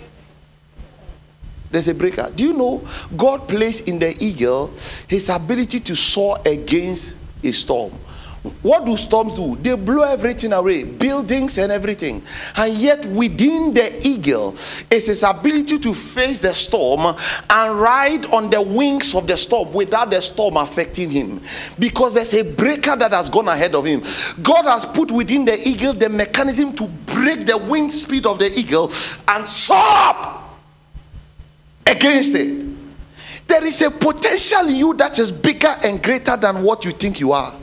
There's 1.71 1.89
a 1.89 1.95
breaker. 1.95 2.31
Do 2.35 2.45
you 2.45 2.55
know 2.55 2.87
God 3.17 3.49
placed 3.49 3.89
in 3.89 3.99
the 3.99 4.17
eagle 4.23 4.73
his 5.07 5.29
ability 5.29 5.81
to 5.81 5.97
soar 5.97 6.39
against 6.45 7.17
a 7.43 7.53
storm? 7.53 7.93
What 8.63 8.85
do 8.85 8.97
storms 8.97 9.35
do? 9.35 9.57
They 9.57 9.75
blow 9.77 10.03
everything 10.03 10.53
away, 10.53 10.85
buildings 10.85 11.59
and 11.59 11.73
everything. 11.73 12.23
And 12.57 12.75
yet, 12.75 13.05
within 13.07 13.75
the 13.75 14.07
eagle 14.07 14.55
is 14.91 15.07
his 15.07 15.23
ability 15.23 15.79
to 15.79 15.95
face 15.95 16.39
the 16.39 16.55
storm 16.55 17.17
and 17.51 17.81
ride 17.81 18.27
on 18.27 18.51
the 18.51 18.61
wings 18.61 19.15
of 19.15 19.27
the 19.27 19.37
storm 19.37 19.73
without 19.73 20.11
the 20.11 20.21
storm 20.21 20.57
affecting 20.57 21.11
him. 21.11 21.41
Because 21.79 22.15
there's 22.15 22.35
a 22.35 22.43
breaker 22.43 22.97
that 22.97 23.13
has 23.13 23.29
gone 23.29 23.49
ahead 23.49 23.75
of 23.75 23.85
him. 23.85 24.03
God 24.43 24.65
has 24.65 24.85
put 24.85 25.11
within 25.11 25.45
the 25.45 25.69
eagle 25.69 25.93
the 25.93 26.09
mechanism 26.09 26.73
to 26.75 26.87
break 27.07 27.47
the 27.47 27.57
wind 27.57 27.93
speed 27.93 28.27
of 28.27 28.39
the 28.39 28.59
eagle 28.59 28.91
and 29.29 29.49
soar 29.49 29.77
up 29.79 30.61
against 31.87 32.35
it. 32.35 32.67
There 33.47 33.65
is 33.65 33.81
a 33.81 33.91
potential 33.91 34.69
you 34.69 34.95
that 34.95 35.19
is 35.19 35.33
bigger 35.33 35.75
and 35.83 36.03
greater 36.03 36.37
than 36.37 36.63
what 36.63 36.85
you 36.85 36.93
think 36.93 37.19
you 37.19 37.33
are. 37.33 37.55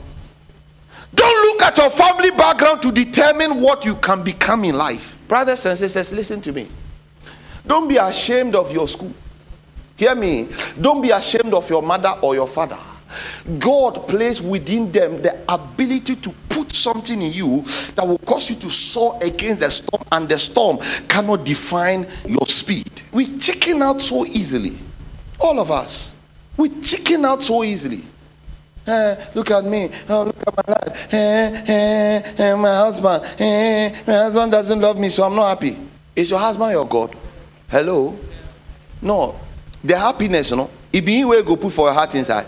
Don't 1.16 1.46
look 1.46 1.62
at 1.62 1.76
your 1.78 1.90
family 1.90 2.30
background 2.30 2.82
to 2.82 2.92
determine 2.92 3.60
what 3.60 3.84
you 3.84 3.96
can 3.96 4.22
become 4.22 4.64
in 4.64 4.76
life. 4.76 5.16
Brothers 5.26 5.66
and 5.66 5.76
sisters, 5.76 6.12
listen 6.12 6.40
to 6.42 6.52
me. 6.52 6.68
Don't 7.66 7.88
be 7.88 7.96
ashamed 7.96 8.54
of 8.54 8.70
your 8.70 8.86
school. 8.86 9.12
Hear 9.96 10.14
me. 10.14 10.48
Don't 10.80 11.02
be 11.02 11.10
ashamed 11.10 11.52
of 11.54 11.68
your 11.68 11.82
mother 11.82 12.14
or 12.22 12.34
your 12.34 12.46
father. 12.46 12.78
God 13.58 14.06
placed 14.08 14.42
within 14.44 14.92
them 14.92 15.22
the 15.22 15.38
ability 15.48 16.16
to 16.16 16.30
put 16.48 16.70
something 16.72 17.20
in 17.20 17.32
you 17.32 17.62
that 17.94 18.06
will 18.06 18.18
cause 18.18 18.50
you 18.50 18.56
to 18.56 18.68
soar 18.68 19.18
against 19.22 19.60
the 19.60 19.70
storm, 19.70 20.02
and 20.12 20.28
the 20.28 20.38
storm 20.38 20.78
cannot 21.08 21.44
define 21.44 22.06
your 22.26 22.46
speed. 22.46 23.02
We 23.12 23.38
chicken 23.38 23.82
out 23.82 24.02
so 24.02 24.26
easily. 24.26 24.78
All 25.40 25.58
of 25.60 25.70
us. 25.70 26.14
We 26.56 26.68
chicken 26.80 27.24
out 27.24 27.42
so 27.42 27.64
easily. 27.64 28.04
Eh, 28.86 29.16
look 29.34 29.50
at 29.50 29.64
me. 29.64 29.90
Oh, 30.08 30.24
look 30.24 30.36
at 30.46 30.56
my 30.56 30.74
life. 30.74 31.12
Eh, 31.12 32.22
eh, 32.38 32.54
my 32.54 32.74
husband. 32.76 33.24
Eh, 33.38 33.90
my 34.06 34.12
husband 34.14 34.52
doesn't 34.52 34.80
love 34.80 34.98
me, 34.98 35.08
so 35.08 35.24
I'm 35.24 35.34
not 35.34 35.48
happy. 35.48 35.76
Is 36.14 36.30
your 36.30 36.38
husband 36.38 36.70
your 36.72 36.86
God? 36.86 37.14
Hello? 37.68 38.16
No. 39.02 39.34
The 39.82 39.98
happiness, 39.98 40.50
you 40.50 40.56
know, 40.56 40.70
it 40.92 41.04
be 41.04 41.24
where 41.24 41.42
go 41.42 41.56
put 41.56 41.72
for 41.72 41.86
your 41.88 41.94
heart 41.94 42.14
inside. 42.14 42.46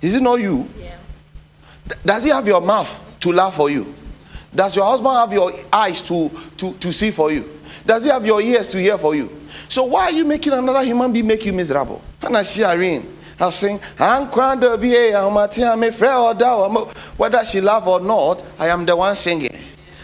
Is 0.00 0.14
it 0.14 0.22
not 0.22 0.40
you? 0.40 0.68
Yeah. 0.80 0.96
Does 2.04 2.24
he 2.24 2.30
have 2.30 2.46
your 2.46 2.60
mouth 2.60 3.18
to 3.20 3.32
laugh 3.32 3.54
for 3.54 3.70
you? 3.70 3.94
Does 4.54 4.74
your 4.76 4.84
husband 4.84 5.14
have 5.14 5.32
your 5.32 5.52
eyes 5.72 6.00
to, 6.02 6.30
to, 6.56 6.74
to 6.74 6.92
see 6.92 7.10
for 7.10 7.30
you? 7.30 7.58
Does 7.84 8.04
he 8.04 8.10
have 8.10 8.24
your 8.24 8.40
ears 8.40 8.68
to 8.70 8.78
hear 8.78 8.98
for 8.98 9.14
you? 9.14 9.30
So 9.68 9.84
why 9.84 10.04
are 10.04 10.12
you 10.12 10.24
making 10.24 10.52
another 10.52 10.82
human 10.84 11.12
being 11.12 11.26
make 11.26 11.44
you 11.44 11.52
miserable? 11.52 12.02
And 12.22 12.36
I 12.36 12.42
see 12.42 12.64
Irene. 12.64 13.18
I'll 13.42 13.50
sing, 13.50 13.78
whether 17.16 17.44
she 17.44 17.60
love 17.60 17.88
or 17.88 18.00
not, 18.00 18.44
I 18.56 18.68
am 18.68 18.86
the 18.86 18.94
one 18.94 19.16
singing. 19.16 19.58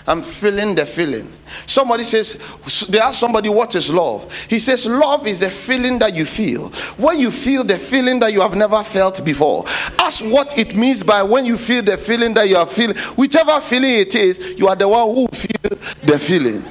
I'm 0.08 0.22
feeling 0.22 0.74
the 0.74 0.84
feeling. 0.84 1.30
Somebody 1.66 2.02
says, 2.02 2.42
they 2.88 2.98
ask 2.98 3.20
somebody 3.20 3.48
what 3.48 3.76
is 3.76 3.90
love. 3.90 4.34
He 4.48 4.58
says, 4.58 4.86
love 4.86 5.26
is 5.28 5.38
the 5.38 5.50
feeling 5.50 6.00
that 6.00 6.14
you 6.16 6.24
feel. 6.24 6.70
When 6.96 7.20
you 7.20 7.30
feel 7.30 7.62
the 7.62 7.78
feeling 7.78 8.18
that 8.20 8.32
you 8.32 8.40
have 8.40 8.56
never 8.56 8.82
felt 8.82 9.24
before. 9.24 9.66
Ask 10.00 10.24
what 10.24 10.58
it 10.58 10.74
means 10.74 11.04
by 11.04 11.22
when 11.22 11.44
you 11.44 11.56
feel 11.56 11.82
the 11.82 11.96
feeling 11.96 12.34
that 12.34 12.48
you 12.48 12.56
are 12.56 12.66
feeling. 12.66 12.96
Whichever 13.16 13.60
feeling 13.60 13.94
it 13.94 14.16
is, 14.16 14.40
you 14.58 14.66
are 14.66 14.74
the 14.74 14.88
one 14.88 15.14
who 15.14 15.28
feel 15.28 15.78
the 16.02 16.18
feeling. 16.18 16.64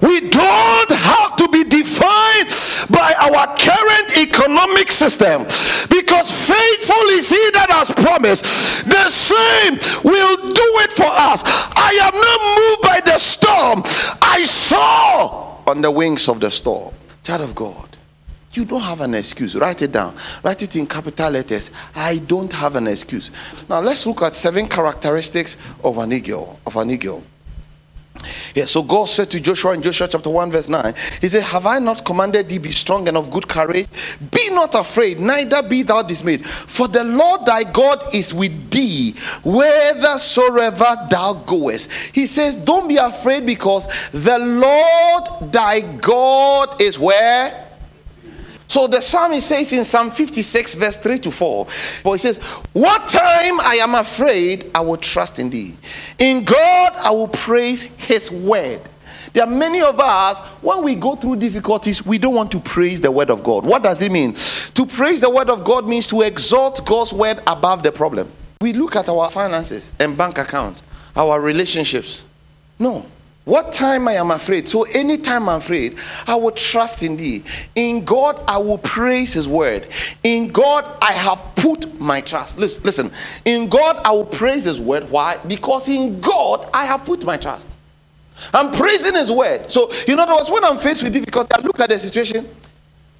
We 0.00 0.30
don't 0.30 0.90
have 0.90 1.29
to 1.40 1.48
be 1.48 1.64
defined 1.64 2.52
by 2.92 3.14
our 3.18 3.46
current 3.56 4.18
economic 4.20 4.90
system 4.90 5.42
because 5.88 6.28
faithful 6.28 7.06
is 7.16 7.30
he 7.30 7.50
that 7.56 7.70
has 7.70 7.90
promised. 7.90 8.44
The 8.84 9.08
same 9.08 9.74
will 10.04 10.36
do 10.36 10.68
it 10.84 10.92
for 10.92 11.08
us. 11.08 11.42
I 11.76 11.96
am 12.04 12.14
not 12.14 12.40
moved 12.60 12.82
by 12.82 13.00
the 13.00 13.18
storm, 13.18 13.82
I 14.20 14.44
saw 14.44 15.56
on 15.66 15.80
the 15.80 15.90
wings 15.90 16.28
of 16.28 16.40
the 16.40 16.50
storm. 16.50 16.92
Child 17.22 17.42
of 17.42 17.54
God. 17.54 17.96
You 18.52 18.64
don't 18.64 18.80
have 18.80 19.00
an 19.00 19.14
excuse. 19.14 19.54
Write 19.54 19.80
it 19.82 19.92
down. 19.92 20.14
Write 20.42 20.62
it 20.62 20.74
in 20.74 20.86
capital 20.86 21.30
letters. 21.30 21.70
I 21.94 22.18
don't 22.18 22.52
have 22.52 22.74
an 22.74 22.88
excuse. 22.88 23.30
Now 23.68 23.80
let's 23.80 24.04
look 24.06 24.22
at 24.22 24.34
seven 24.34 24.66
characteristics 24.66 25.56
of 25.84 25.98
an 25.98 26.12
eagle. 26.12 26.58
Of 26.66 26.76
an 26.76 26.90
eagle. 26.90 27.22
Yeah, 28.54 28.66
so 28.66 28.82
God 28.82 29.08
said 29.08 29.30
to 29.30 29.40
Joshua 29.40 29.72
in 29.72 29.82
Joshua 29.82 30.08
chapter 30.08 30.30
1, 30.30 30.50
verse 30.50 30.68
9, 30.68 30.94
He 31.20 31.28
said, 31.28 31.42
Have 31.42 31.66
I 31.66 31.78
not 31.78 32.04
commanded 32.04 32.48
thee, 32.48 32.58
be 32.58 32.72
strong 32.72 33.08
and 33.08 33.16
of 33.16 33.30
good 33.30 33.48
courage? 33.48 33.88
Be 34.30 34.50
not 34.50 34.74
afraid, 34.74 35.20
neither 35.20 35.62
be 35.62 35.82
thou 35.82 36.02
dismayed. 36.02 36.46
For 36.46 36.88
the 36.88 37.04
Lord 37.04 37.46
thy 37.46 37.64
God 37.64 38.14
is 38.14 38.34
with 38.34 38.70
thee, 38.70 39.12
whithersoever 39.42 40.96
thou 41.10 41.34
goest. 41.46 41.90
He 42.12 42.26
says, 42.26 42.56
Don't 42.56 42.88
be 42.88 42.96
afraid 42.96 43.46
because 43.46 43.86
the 44.12 44.38
Lord 44.38 45.52
thy 45.52 45.80
God 45.80 46.80
is 46.80 46.98
where? 46.98 47.69
So 48.70 48.86
the 48.86 49.00
psalmist 49.00 49.48
says 49.48 49.72
in 49.72 49.84
Psalm 49.84 50.12
56, 50.12 50.74
verse 50.74 50.96
3 50.96 51.18
to 51.18 51.32
4, 51.32 51.66
for 52.04 52.14
he 52.14 52.18
says, 52.18 52.38
What 52.72 53.08
time 53.08 53.58
I 53.62 53.80
am 53.82 53.96
afraid, 53.96 54.70
I 54.72 54.78
will 54.78 54.96
trust 54.96 55.40
in 55.40 55.50
thee. 55.50 55.76
In 56.20 56.44
God, 56.44 56.92
I 56.94 57.10
will 57.10 57.26
praise 57.26 57.82
his 57.82 58.30
word. 58.30 58.80
There 59.32 59.42
are 59.42 59.50
many 59.50 59.80
of 59.80 59.98
us, 59.98 60.38
when 60.62 60.84
we 60.84 60.94
go 60.94 61.16
through 61.16 61.36
difficulties, 61.36 62.06
we 62.06 62.16
don't 62.16 62.36
want 62.36 62.52
to 62.52 62.60
praise 62.60 63.00
the 63.00 63.10
word 63.10 63.30
of 63.30 63.42
God. 63.42 63.64
What 63.66 63.82
does 63.82 64.02
it 64.02 64.12
mean? 64.12 64.34
To 64.74 64.86
praise 64.86 65.20
the 65.20 65.30
word 65.30 65.50
of 65.50 65.64
God 65.64 65.88
means 65.88 66.06
to 66.06 66.22
exalt 66.22 66.86
God's 66.86 67.12
word 67.12 67.42
above 67.48 67.82
the 67.82 67.90
problem. 67.90 68.30
We 68.60 68.72
look 68.72 68.94
at 68.94 69.08
our 69.08 69.28
finances 69.30 69.90
and 69.98 70.16
bank 70.16 70.38
account, 70.38 70.80
our 71.16 71.40
relationships. 71.40 72.22
No. 72.78 73.04
What 73.50 73.72
time 73.72 74.06
I 74.06 74.12
am 74.12 74.30
afraid? 74.30 74.68
So 74.68 74.84
anytime 74.84 75.48
I'm 75.48 75.58
afraid, 75.58 75.96
I 76.28 76.36
will 76.36 76.52
trust 76.52 77.02
in 77.02 77.16
thee. 77.16 77.42
In 77.74 78.04
God, 78.04 78.40
I 78.46 78.58
will 78.58 78.78
praise 78.78 79.32
his 79.32 79.48
word. 79.48 79.88
In 80.22 80.52
God, 80.52 80.84
I 81.02 81.10
have 81.10 81.42
put 81.56 82.00
my 82.00 82.20
trust. 82.20 82.58
Listen, 82.58 82.84
listen. 82.84 83.10
In 83.44 83.68
God, 83.68 84.00
I 84.04 84.12
will 84.12 84.24
praise 84.24 84.62
his 84.62 84.80
word. 84.80 85.10
Why? 85.10 85.36
Because 85.48 85.88
in 85.88 86.20
God, 86.20 86.70
I 86.72 86.84
have 86.84 87.04
put 87.04 87.24
my 87.24 87.36
trust. 87.36 87.68
I'm 88.54 88.70
praising 88.70 89.14
his 89.14 89.32
word. 89.32 89.68
So, 89.68 89.90
in 90.06 90.20
other 90.20 90.36
words, 90.36 90.48
when 90.48 90.64
I'm 90.64 90.78
faced 90.78 91.02
with 91.02 91.12
difficulty, 91.12 91.50
I 91.52 91.60
look 91.60 91.80
at 91.80 91.88
the 91.88 91.98
situation, 91.98 92.48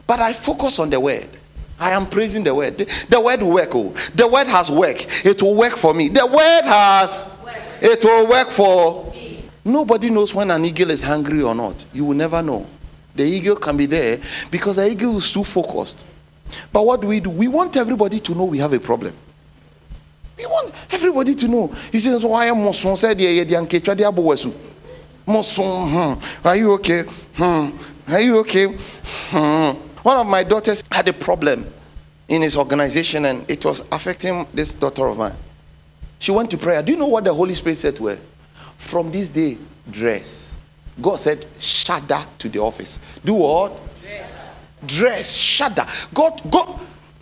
but 0.06 0.20
I 0.20 0.32
focus 0.32 0.78
on 0.78 0.90
the 0.90 1.00
word. 1.00 1.28
I 1.80 1.90
am 1.90 2.06
praising 2.06 2.44
the 2.44 2.54
word. 2.54 2.78
The, 2.78 3.06
the 3.08 3.20
word 3.20 3.42
will 3.42 3.54
work. 3.54 3.74
Oh. 3.74 3.92
The 4.14 4.28
word 4.28 4.46
has 4.46 4.70
work. 4.70 5.26
It 5.26 5.42
will 5.42 5.56
work 5.56 5.72
for 5.72 5.92
me. 5.92 6.08
The 6.08 6.24
word 6.24 6.62
has. 6.62 7.28
It 7.82 8.04
will 8.04 8.28
work 8.28 8.50
for. 8.50 9.09
Nobody 9.64 10.10
knows 10.10 10.34
when 10.34 10.50
an 10.50 10.64
eagle 10.64 10.90
is 10.90 11.02
hungry 11.02 11.42
or 11.42 11.54
not. 11.54 11.84
You 11.92 12.04
will 12.06 12.16
never 12.16 12.42
know. 12.42 12.66
The 13.14 13.24
eagle 13.24 13.56
can 13.56 13.76
be 13.76 13.86
there 13.86 14.20
because 14.50 14.76
the 14.76 14.90
eagle 14.90 15.16
is 15.18 15.30
too 15.30 15.44
focused. 15.44 16.04
But 16.72 16.86
what 16.86 17.00
do 17.00 17.08
we 17.08 17.20
do? 17.20 17.30
We 17.30 17.48
want 17.48 17.76
everybody 17.76 18.20
to 18.20 18.34
know 18.34 18.44
we 18.44 18.58
have 18.58 18.72
a 18.72 18.80
problem. 18.80 19.14
We 20.38 20.46
want 20.46 20.74
everybody 20.90 21.34
to 21.34 21.48
know. 21.48 21.66
He 21.92 22.00
says, 22.00 22.24
Why 22.24 22.46
am 22.46 22.66
I 22.66 22.70
said 22.72 23.20
hmm. 25.26 26.46
Are 26.46 26.56
you 26.56 26.72
okay? 26.72 27.02
Hmm. 27.34 27.68
Are 28.08 28.20
you 28.20 28.38
okay? 28.38 28.66
Hmm. 29.30 29.78
One 30.02 30.16
of 30.16 30.26
my 30.26 30.42
daughters 30.42 30.82
had 30.90 31.06
a 31.08 31.12
problem 31.12 31.66
in 32.28 32.42
his 32.42 32.56
organization 32.56 33.26
and 33.26 33.48
it 33.50 33.64
was 33.64 33.84
affecting 33.92 34.46
this 34.54 34.72
daughter 34.72 35.06
of 35.06 35.18
mine. 35.18 35.34
She 36.18 36.32
went 36.32 36.50
to 36.52 36.56
prayer. 36.58 36.82
Do 36.82 36.92
you 36.92 36.98
know 36.98 37.08
what 37.08 37.24
the 37.24 37.34
Holy 37.34 37.54
Spirit 37.54 37.76
said 37.78 37.96
to 37.96 38.06
her? 38.06 38.18
From 38.80 39.12
this 39.12 39.28
day, 39.28 39.56
dress. 39.88 40.56
God 41.00 41.16
said, 41.16 41.46
shudder 41.58 42.24
to 42.38 42.48
the 42.48 42.58
office. 42.58 42.98
Do 43.24 43.34
what? 43.34 43.78
Dress. 44.00 44.32
Dress, 44.84 45.36
shudder. 45.36 45.86
God, 46.12 46.40
God. 46.50 46.80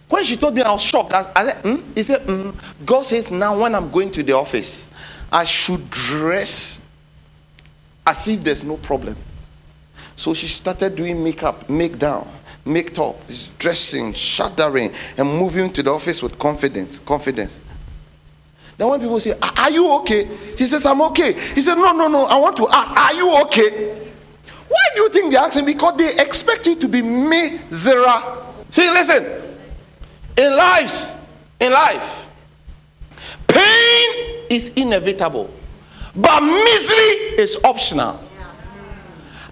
When 0.08 0.24
she 0.24 0.36
told 0.36 0.54
me, 0.54 0.62
I 0.62 0.72
was 0.72 0.82
shocked. 0.82 1.12
I, 1.12 1.30
I 1.36 1.44
said, 1.44 1.62
mm? 1.64 1.82
He 1.94 2.02
said, 2.02 2.22
mm. 2.22 2.54
God 2.86 3.04
says, 3.04 3.30
now 3.30 3.60
when 3.60 3.74
I'm 3.74 3.90
going 3.90 4.10
to 4.12 4.22
the 4.22 4.32
office, 4.32 4.88
I 5.30 5.44
should 5.44 5.90
dress 5.90 6.80
as 8.06 8.26
if 8.28 8.42
there's 8.42 8.62
no 8.62 8.76
problem. 8.78 9.16
So 10.16 10.32
she 10.32 10.46
started 10.46 10.96
doing 10.96 11.22
makeup, 11.22 11.68
make 11.68 11.98
down, 11.98 12.26
make 12.64 12.94
top, 12.94 13.20
dressing, 13.58 14.14
shuddering, 14.14 14.92
and 15.18 15.28
moving 15.28 15.70
to 15.74 15.82
the 15.82 15.92
office 15.92 16.22
with 16.22 16.38
confidence. 16.38 17.00
Confidence. 17.00 17.60
Then 18.78 18.88
when 18.88 19.00
people 19.00 19.18
say, 19.18 19.34
Are 19.58 19.70
you 19.70 19.92
okay? 19.96 20.24
He 20.56 20.64
says, 20.64 20.86
I'm 20.86 21.02
okay. 21.02 21.32
He 21.32 21.60
said, 21.60 21.74
No, 21.74 21.92
no, 21.92 22.06
no. 22.06 22.24
I 22.26 22.36
want 22.36 22.56
to 22.58 22.68
ask, 22.68 22.96
Are 22.96 23.12
you 23.12 23.36
okay? 23.42 24.06
Why 24.68 24.88
do 24.94 25.02
you 25.02 25.08
think 25.10 25.32
they're 25.32 25.42
asking? 25.42 25.66
Because 25.66 25.96
they 25.96 26.22
expect 26.22 26.66
you 26.66 26.76
to 26.76 26.88
be 26.88 27.02
miserable. 27.02 28.54
See, 28.70 28.88
listen. 28.90 29.24
In 30.36 30.56
lives, 30.56 31.10
in 31.58 31.72
life, 31.72 32.28
pain 33.48 34.44
is 34.48 34.68
inevitable, 34.76 35.50
but 36.14 36.40
misery 36.40 37.36
is 37.36 37.58
optional. 37.64 38.20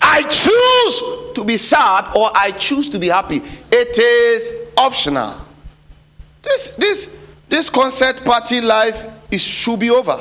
I 0.00 0.22
choose 0.22 1.34
to 1.34 1.42
be 1.44 1.56
sad 1.56 2.14
or 2.14 2.30
I 2.32 2.52
choose 2.52 2.88
to 2.90 3.00
be 3.00 3.08
happy. 3.08 3.42
It 3.72 3.98
is 3.98 4.54
optional. 4.78 5.34
This, 6.42 6.70
this, 6.76 7.16
this 7.48 7.68
concert 7.68 8.24
party 8.24 8.60
life 8.60 9.10
it 9.30 9.40
should 9.40 9.80
be 9.80 9.90
over. 9.90 10.20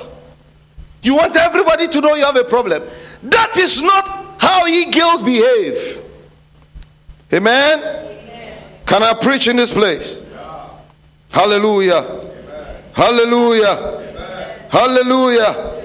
You 1.02 1.16
want 1.16 1.36
everybody 1.36 1.88
to 1.88 2.02
know 2.02 2.16
you 2.16 2.26
have 2.26 2.36
a 2.36 2.44
problem. 2.44 2.84
That 3.24 3.58
is 3.58 3.82
not 3.82 4.42
how 4.42 4.66
eagles 4.68 5.22
behave. 5.22 6.02
Amen? 7.32 7.80
Amen. 7.80 8.64
Can 8.86 9.04
I 9.04 9.14
preach 9.14 9.48
in 9.48 9.58
this 9.58 9.72
place? 9.72 10.22
Yeah. 10.32 10.70
Hallelujah. 11.30 11.96
Amen. 11.96 12.84
Hallelujah. 12.94 13.66
Amen. 13.66 14.60
Hallelujah. 14.70 15.76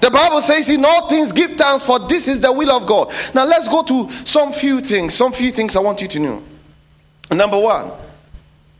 The 0.00 0.10
Bible 0.10 0.40
says, 0.40 0.68
In 0.70 0.84
all 0.84 1.08
things 1.08 1.32
give 1.32 1.52
thanks, 1.52 1.84
for 1.84 1.98
this 2.08 2.26
is 2.26 2.40
the 2.40 2.50
will 2.50 2.70
of 2.70 2.86
God. 2.86 3.12
Now 3.34 3.44
let's 3.44 3.68
go 3.68 3.82
to 3.82 4.10
some 4.24 4.52
few 4.52 4.80
things. 4.80 5.14
Some 5.14 5.32
few 5.32 5.50
things 5.50 5.76
I 5.76 5.80
want 5.80 6.00
you 6.00 6.08
to 6.08 6.18
know. 6.18 6.42
Number 7.30 7.58
one, 7.58 7.90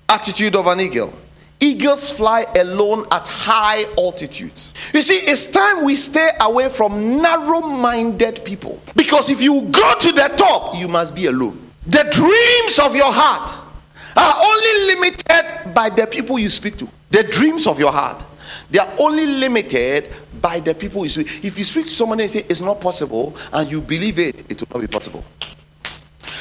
attitude 0.09 0.57
of 0.57 0.67
an 0.67 0.81
eagle. 0.81 1.13
Eagles 1.61 2.11
fly 2.11 2.47
alone 2.57 3.05
at 3.11 3.29
high 3.29 3.85
altitudes. 3.99 4.73
You 4.95 5.03
see, 5.03 5.19
it's 5.19 5.47
time 5.47 5.85
we 5.85 5.95
stay 5.95 6.31
away 6.41 6.71
from 6.71 7.21
narrow 7.21 7.61
minded 7.61 8.45
people. 8.45 8.81
Because 8.97 9.29
if 9.29 9.43
you 9.43 9.63
go 9.63 9.95
to 10.01 10.13
the 10.13 10.33
top, 10.37 10.77
you 10.77 10.89
must 10.89 11.15
be 11.15 11.27
alone. 11.27 11.71
The 11.87 12.09
dreams 12.11 12.79
of 12.79 12.97
your 12.97 13.13
heart 13.13 13.51
are 14.17 14.35
only 14.43 14.95
limited 14.95 15.75
by 15.75 15.91
the 15.91 16.07
people 16.07 16.39
you 16.39 16.49
speak 16.49 16.79
to. 16.79 16.89
The 17.11 17.25
dreams 17.25 17.67
of 17.67 17.79
your 17.79 17.93
heart, 17.93 18.25
they 18.71 18.79
are 18.79 18.91
only 18.99 19.27
limited 19.27 20.09
by 20.41 20.61
the 20.61 20.75
people 20.75 21.05
you 21.05 21.11
speak. 21.11 21.45
If 21.45 21.59
you 21.59 21.65
speak 21.65 21.85
to 21.85 21.91
someone 21.91 22.21
and 22.21 22.31
say 22.31 22.45
it's 22.49 22.61
not 22.61 22.81
possible 22.81 23.37
and 23.53 23.71
you 23.71 23.81
believe 23.81 24.19
it, 24.19 24.51
it 24.51 24.61
will 24.61 24.69
not 24.79 24.81
be 24.81 24.87
possible. 24.87 25.25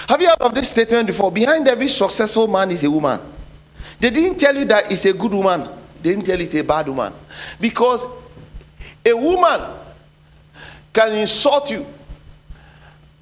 Have 0.08 0.22
you 0.22 0.28
heard 0.28 0.42
of 0.42 0.56
this 0.56 0.70
statement 0.70 1.08
before? 1.08 1.32
Behind 1.32 1.68
every 1.68 1.88
successful 1.88 2.48
man 2.48 2.72
is 2.72 2.84
a 2.84 2.90
woman. 2.90 3.20
They 4.00 4.10
didn't 4.10 4.40
tell 4.40 4.56
you 4.56 4.66
that 4.66 4.92
it's 4.92 5.06
a 5.06 5.14
good 5.14 5.34
woman. 5.34 5.68
They 6.02 6.12
didn't 6.12 6.26
tell 6.26 6.38
you 6.38 6.46
it's 6.46 6.56
a 6.56 6.64
bad 6.64 6.88
woman. 6.88 7.14
Because 7.60 8.06
a 9.06 9.14
woman 9.14 9.62
can 10.94 11.14
insult 11.14 11.72
you 11.72 11.86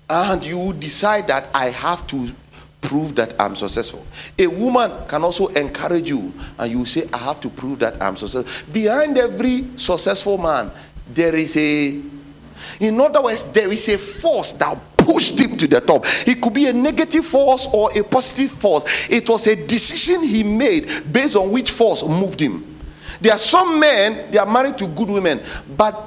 and 0.09 0.43
you 0.45 0.73
decide 0.73 1.27
that 1.27 1.47
I 1.53 1.69
have 1.69 2.05
to 2.07 2.29
prove 2.81 3.15
that 3.15 3.35
I'm 3.39 3.55
successful. 3.55 4.05
A 4.39 4.47
woman 4.47 4.91
can 5.07 5.23
also 5.23 5.47
encourage 5.47 6.09
you 6.09 6.31
and 6.57 6.71
you 6.71 6.85
say, 6.85 7.07
I 7.11 7.17
have 7.17 7.41
to 7.41 7.49
prove 7.49 7.79
that 7.79 8.01
I'm 8.01 8.15
successful. 8.15 8.71
Behind 8.71 9.17
every 9.17 9.65
successful 9.75 10.37
man, 10.37 10.71
there 11.09 11.35
is 11.35 11.57
a, 11.57 12.01
in 12.79 13.01
other 13.01 13.21
words, 13.21 13.43
there 13.45 13.71
is 13.71 13.87
a 13.89 13.97
force 13.97 14.53
that 14.53 14.77
pushed 15.07 15.39
him 15.39 15.55
to 15.55 15.67
the 15.67 15.79
top. 15.79 16.05
It 16.27 16.41
could 16.41 16.53
be 16.53 16.67
a 16.67 16.73
negative 16.73 17.25
force 17.25 17.65
or 17.73 17.97
a 17.97 18.03
positive 18.03 18.51
force. 18.51 18.83
It 19.09 19.27
was 19.29 19.47
a 19.47 19.55
decision 19.55 20.23
he 20.23 20.43
made 20.43 21.11
based 21.11 21.37
on 21.37 21.49
which 21.49 21.71
force 21.71 22.03
moved 22.03 22.41
him. 22.41 22.75
There 23.21 23.31
are 23.31 23.39
some 23.39 23.79
men, 23.79 24.29
they 24.31 24.37
are 24.37 24.45
married 24.45 24.77
to 24.79 24.87
good 24.87 25.09
women, 25.09 25.41
but 25.75 25.97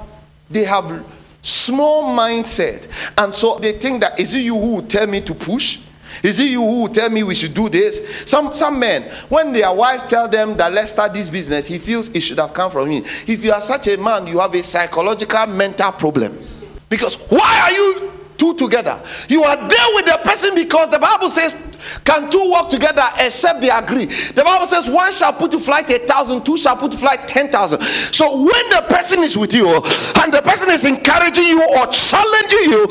they 0.49 0.63
have 0.65 1.03
small 1.41 2.15
mindset. 2.15 2.87
And 3.17 3.33
so 3.33 3.57
they 3.57 3.73
think 3.73 4.01
that 4.01 4.19
is 4.19 4.35
it 4.35 4.41
you 4.41 4.57
who 4.57 4.83
tell 4.83 5.07
me 5.07 5.21
to 5.21 5.33
push? 5.33 5.79
Is 6.21 6.39
it 6.39 6.49
you 6.49 6.61
who 6.61 6.87
tell 6.89 7.09
me 7.09 7.23
we 7.23 7.33
should 7.33 7.55
do 7.55 7.67
this? 7.69 8.29
Some 8.29 8.53
some 8.53 8.77
men, 8.77 9.03
when 9.29 9.51
their 9.51 9.73
wife 9.73 10.07
tell 10.07 10.27
them 10.27 10.55
that 10.57 10.71
let's 10.71 10.91
start 10.91 11.13
this 11.13 11.29
business, 11.29 11.65
he 11.65 11.79
feels 11.79 12.09
it 12.09 12.19
should 12.19 12.37
have 12.37 12.53
come 12.53 12.69
from 12.69 12.89
me. 12.89 12.97
If 13.25 13.43
you 13.43 13.51
are 13.51 13.61
such 13.61 13.87
a 13.87 13.97
man, 13.97 14.27
you 14.27 14.39
have 14.39 14.53
a 14.53 14.61
psychological 14.61 15.47
mental 15.47 15.91
problem. 15.91 16.37
Because 16.87 17.15
why 17.15 17.61
are 17.63 17.71
you 17.71 18.11
two 18.41 18.55
together. 18.55 18.99
You 19.29 19.43
are 19.43 19.55
there 19.55 19.87
with 19.93 20.05
the 20.05 20.19
person 20.23 20.55
because 20.55 20.89
the 20.89 20.97
Bible 20.97 21.29
says, 21.29 21.55
Can 22.03 22.31
two 22.31 22.51
work 22.51 22.69
together 22.69 23.03
except 23.19 23.61
they 23.61 23.69
agree? 23.69 24.05
The 24.05 24.41
Bible 24.43 24.65
says, 24.65 24.89
One 24.89 25.13
shall 25.13 25.33
put 25.33 25.51
to 25.51 25.59
flight 25.59 25.87
a 25.91 25.99
thousand, 25.99 26.43
two 26.43 26.57
shall 26.57 26.75
put 26.75 26.91
to 26.93 26.97
flight 26.97 27.27
ten 27.27 27.49
thousand. 27.49 27.83
So 28.11 28.37
when 28.37 28.69
the 28.71 28.83
person 28.89 29.21
is 29.21 29.37
with 29.37 29.53
you 29.53 29.67
and 29.69 30.33
the 30.33 30.41
person 30.43 30.71
is 30.71 30.85
encouraging 30.85 31.45
you 31.45 31.61
or 31.61 31.85
challenging 31.93 32.65
you, 32.65 32.87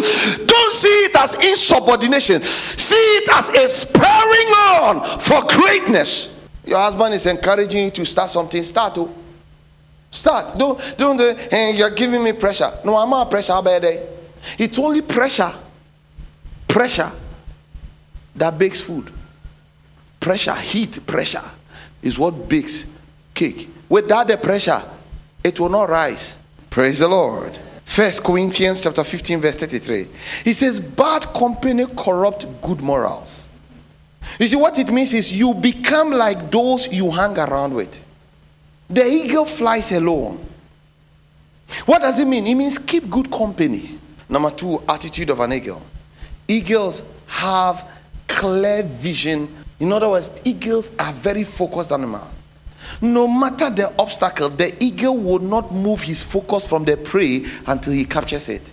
don't 0.47 0.73
see 0.73 0.97
it 1.11 1.17
as 1.17 1.35
insubordination, 1.35 2.43
see 2.43 2.95
it 2.95 3.29
as 3.35 3.49
a 3.51 3.69
spurring 3.69 4.51
on 4.79 5.19
for 5.19 5.43
greatness. 5.49 6.47
Your 6.65 6.79
husband 6.79 7.15
is 7.15 7.27
encouraging 7.27 7.87
you 7.87 7.91
to 7.91 8.07
start 8.07 8.31
something, 8.31 8.63
start. 8.63 8.97
Oh. 8.99 9.13
Start. 10.13 10.59
Don't, 10.59 10.79
don't, 10.97 11.17
do, 11.17 11.37
hey, 11.51 11.73
you're 11.75 11.91
giving 11.91 12.23
me 12.23 12.33
pressure. 12.33 12.71
No, 12.85 12.97
I'm 12.97 13.11
not 13.11 13.31
pressure. 13.31 13.53
How 13.53 13.61
about 13.61 13.83
that? 13.83 14.20
It's 14.59 14.79
only 14.79 15.03
pressure, 15.03 15.53
pressure 16.69 17.11
that 18.37 18.59
bakes 18.59 18.81
food. 18.81 19.11
Pressure, 20.19 20.55
heat, 20.55 21.05
pressure 21.07 21.43
is 22.03 22.19
what 22.19 22.49
bakes 22.49 22.87
cake. 23.35 23.69
Without 23.89 24.29
the 24.29 24.37
pressure, 24.37 24.83
it 25.43 25.59
will 25.59 25.69
not 25.69 25.89
rise. 25.89 26.37
Praise 26.69 27.01
the 27.01 27.09
Lord. 27.09 27.59
First 27.85 28.23
Corinthians 28.23 28.81
chapter 28.81 29.03
15, 29.03 29.41
verse 29.41 29.57
33. 29.57 30.07
He 30.45 30.53
says, 30.53 30.79
Bad 30.79 31.23
company 31.35 31.87
corrupt 31.97 32.47
good 32.63 32.81
morals. 32.81 33.49
You 34.39 34.47
see, 34.47 34.57
what 34.57 34.79
it 34.79 34.91
means 34.93 35.13
is 35.13 35.33
you 35.33 35.55
become 35.55 36.13
like 36.13 36.51
those 36.51 36.87
you 36.93 37.11
hang 37.11 37.37
around 37.37 37.75
with. 37.75 38.05
The 38.89 39.05
eagle 39.05 39.45
flies 39.45 39.93
alone. 39.93 40.45
What 41.87 42.03
does 42.03 42.19
it 42.19 42.27
mean? 42.27 42.47
It 42.47 42.55
means 42.55 42.79
keep 42.79 43.09
good 43.09 43.31
company. 43.31 44.00
Number 44.31 44.51
two, 44.51 44.83
attitude 44.89 45.29
of 45.31 45.41
an 45.41 45.53
eagle. 45.53 45.83
Eagles 46.49 47.03
have 47.27 47.87
clear 48.27 48.83
vision 48.83 49.49
In 49.81 49.93
other 49.95 50.11
words, 50.11 50.31
eagles 50.45 50.93
are 50.99 51.13
very 51.15 51.43
focused 51.43 51.91
animal. 51.91 52.27
No 53.01 53.27
matter 53.27 53.71
the 53.71 53.93
obstacles, 53.99 54.55
the 54.55 54.83
eagle 54.83 55.17
will 55.17 55.39
not 55.39 55.73
move 55.73 56.03
his 56.03 56.23
focus 56.23 56.67
from 56.69 56.85
the 56.85 56.97
prey 56.99 57.47
until 57.67 57.95
he 57.95 58.05
captures 58.05 58.49
it. 58.51 58.71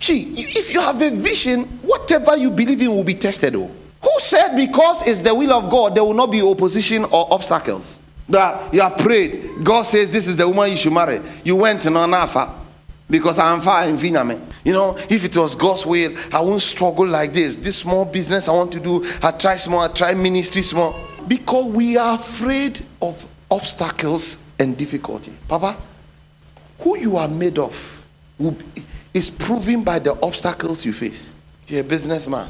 See, 0.00 0.32
if 0.36 0.72
you 0.72 0.80
have 0.80 1.00
a 1.02 1.10
vision, 1.10 1.64
whatever 1.82 2.36
you 2.36 2.50
believe 2.50 2.80
in 2.80 2.88
will 2.88 3.04
be 3.04 3.14
tested. 3.14 3.54
Oh. 3.54 3.70
Who 4.02 4.10
said 4.20 4.56
because 4.56 5.06
it's 5.06 5.20
the 5.20 5.34
will 5.34 5.52
of 5.52 5.70
God, 5.70 5.94
there 5.94 6.04
will 6.04 6.14
not 6.14 6.30
be 6.30 6.40
opposition 6.40 7.04
or 7.04 7.32
obstacles? 7.32 7.96
That 8.28 8.72
you 8.72 8.80
have 8.80 8.96
prayed, 8.96 9.50
God 9.62 9.82
says 9.82 10.10
this 10.10 10.26
is 10.26 10.36
the 10.36 10.48
woman 10.48 10.70
you 10.70 10.76
should 10.78 10.92
marry. 10.94 11.20
You 11.44 11.56
went 11.56 11.84
in 11.84 11.92
Anafa 11.92 12.63
because 13.08 13.38
I'm 13.38 13.60
far 13.60 13.86
in 13.86 13.96
Viname. 13.96 14.40
You 14.64 14.72
know, 14.72 14.96
if 15.10 15.24
it 15.24 15.36
was 15.36 15.54
God's 15.54 15.84
will, 15.86 16.14
I 16.32 16.40
won't 16.40 16.62
struggle 16.62 17.06
like 17.06 17.32
this. 17.32 17.56
This 17.56 17.78
small 17.78 18.04
business 18.04 18.48
I 18.48 18.52
want 18.52 18.72
to 18.72 18.80
do, 18.80 19.04
I 19.22 19.30
try 19.32 19.56
small, 19.56 19.80
I 19.80 19.88
try 19.88 20.14
ministry 20.14 20.62
small. 20.62 20.98
Because 21.28 21.66
we 21.66 21.96
are 21.96 22.14
afraid 22.14 22.84
of 23.00 23.26
obstacles 23.50 24.42
and 24.58 24.76
difficulty. 24.76 25.32
Papa, 25.48 25.76
who 26.78 26.98
you 26.98 27.16
are 27.16 27.28
made 27.28 27.58
of 27.58 28.04
is 29.12 29.30
proven 29.30 29.84
by 29.84 29.98
the 29.98 30.12
obstacles 30.22 30.84
you 30.84 30.92
face. 30.92 31.32
You're 31.68 31.80
a 31.80 31.84
businessman. 31.84 32.48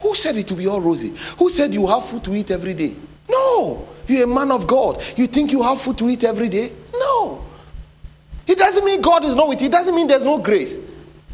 Who 0.00 0.14
said 0.14 0.36
it 0.36 0.46
to 0.48 0.54
be 0.54 0.66
all 0.66 0.80
rosy? 0.80 1.14
Who 1.38 1.50
said 1.50 1.72
you 1.74 1.86
have 1.86 2.06
food 2.06 2.22
to 2.24 2.34
eat 2.34 2.50
every 2.50 2.74
day? 2.74 2.94
No. 3.28 3.88
You're 4.06 4.24
a 4.24 4.26
man 4.26 4.50
of 4.52 4.66
God. 4.66 5.02
You 5.16 5.26
think 5.26 5.50
you 5.50 5.62
have 5.62 5.80
food 5.80 5.98
to 5.98 6.08
eat 6.08 6.24
every 6.24 6.48
day? 6.48 6.72
No. 6.92 7.44
It 8.48 8.56
doesn't 8.56 8.84
mean 8.84 9.02
God 9.02 9.24
is 9.24 9.36
not 9.36 9.48
with 9.48 9.60
you. 9.60 9.66
It 9.66 9.72
doesn't 9.72 9.94
mean 9.94 10.06
there's 10.06 10.24
no 10.24 10.38
grace. 10.38 10.76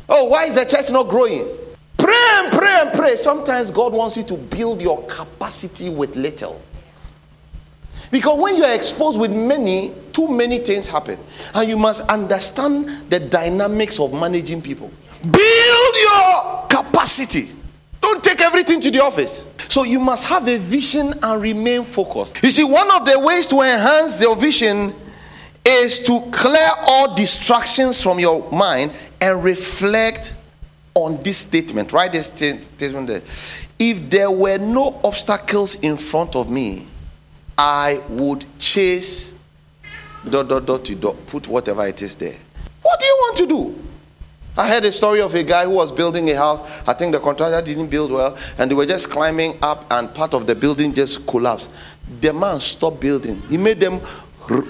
Oh, 0.09 0.24
why 0.24 0.44
is 0.44 0.57
the 0.57 0.64
church 0.64 0.90
not 0.90 1.09
growing? 1.09 1.48
Pray 1.96 2.22
and 2.35 2.53
pray 2.53 2.81
and 2.81 2.92
pray. 2.92 3.16
Sometimes 3.16 3.70
God 3.70 3.92
wants 3.92 4.16
you 4.16 4.24
to 4.24 4.37
build 4.37 4.83
your 4.83 5.03
capacity 5.07 5.88
with 5.88 6.16
little. 6.16 6.61
Because 8.11 8.38
when 8.38 8.57
you 8.57 8.64
are 8.64 8.74
exposed 8.74 9.18
with 9.18 9.33
many, 9.33 9.92
too 10.12 10.29
many 10.29 10.59
things 10.59 10.87
happen. 10.87 11.18
And 11.55 11.68
you 11.68 11.79
must 11.79 12.09
understand 12.09 13.09
the 13.09 13.20
dynamics 13.20 13.98
of 13.98 14.12
managing 14.12 14.61
people. 14.61 14.90
Build 15.22 15.96
your 15.96 16.66
capacity. 16.68 17.50
Don't 18.00 18.22
take 18.22 18.40
everything 18.40 18.81
to 18.83 18.90
the 18.90 19.03
office. 19.03 19.46
So 19.68 19.85
you 19.85 19.98
must 19.98 20.27
have 20.27 20.46
a 20.46 20.59
vision 20.59 21.14
and 21.22 21.40
remain 21.40 21.85
focused. 21.85 22.42
You 22.42 22.50
see, 22.50 22.64
one 22.64 22.90
of 22.90 23.07
the 23.07 23.18
ways 23.18 23.46
to 23.46 23.61
enhance 23.62 24.20
your 24.20 24.37
vision 24.37 24.94
is 25.66 26.00
to 26.00 26.20
clear 26.31 26.68
all 26.87 27.14
distractions 27.14 28.00
from 28.00 28.18
your 28.18 28.50
mind 28.53 28.92
and 29.20 29.42
reflect 29.42 30.35
on 30.94 31.20
this 31.22 31.38
statement. 31.38 31.92
Write 31.92 32.12
this 32.12 32.27
statement 32.27 33.07
there. 33.09 33.22
If 33.79 34.11
there 34.11 34.31
were 34.31 34.59
no 34.59 35.00
obstacles 35.03 35.77
in 35.77 35.96
front 35.96 36.37
of 36.37 36.50
me, 36.50 36.87
I 37.57 38.00
would 38.09 38.44
chase 38.59 39.35
dot 40.29 40.48
dot 40.48 40.66
dot 40.66 40.85
to 40.85 40.94
dot, 40.94 41.27
put 41.27 41.48
whatever 41.48 41.87
it 41.87 42.00
is 42.03 42.16
there. 42.16 42.37
What 42.83 43.00
do 43.00 43.07
you 43.07 43.16
want 43.20 43.37
to 43.38 43.46
do? 43.46 43.79
I 44.57 44.68
heard 44.68 44.85
a 44.85 44.92
story 44.92 45.20
of 45.20 45.35
a 45.35 45.42
guy 45.42 45.64
who 45.64 45.70
was 45.70 45.90
building 45.90 46.31
a 46.31 46.37
house. 46.37 46.61
I 46.87 46.92
think 46.92 47.12
the 47.12 47.18
contractor 47.18 47.61
didn't 47.61 47.88
build 47.88 48.12
well, 48.12 48.38
and 48.57 48.70
they 48.70 48.74
were 48.74 48.87
just 48.87 49.11
climbing 49.11 49.57
up, 49.62 49.85
and 49.90 50.14
part 50.14 50.35
of 50.35 50.46
the 50.46 50.55
building 50.55 50.94
just 50.94 51.27
collapsed. 51.27 51.70
The 52.20 52.33
man 52.33 52.61
stopped 52.61 53.00
building. 53.00 53.42
He 53.48 53.57
made 53.57 53.81
them 53.81 54.00
r- 54.48 54.64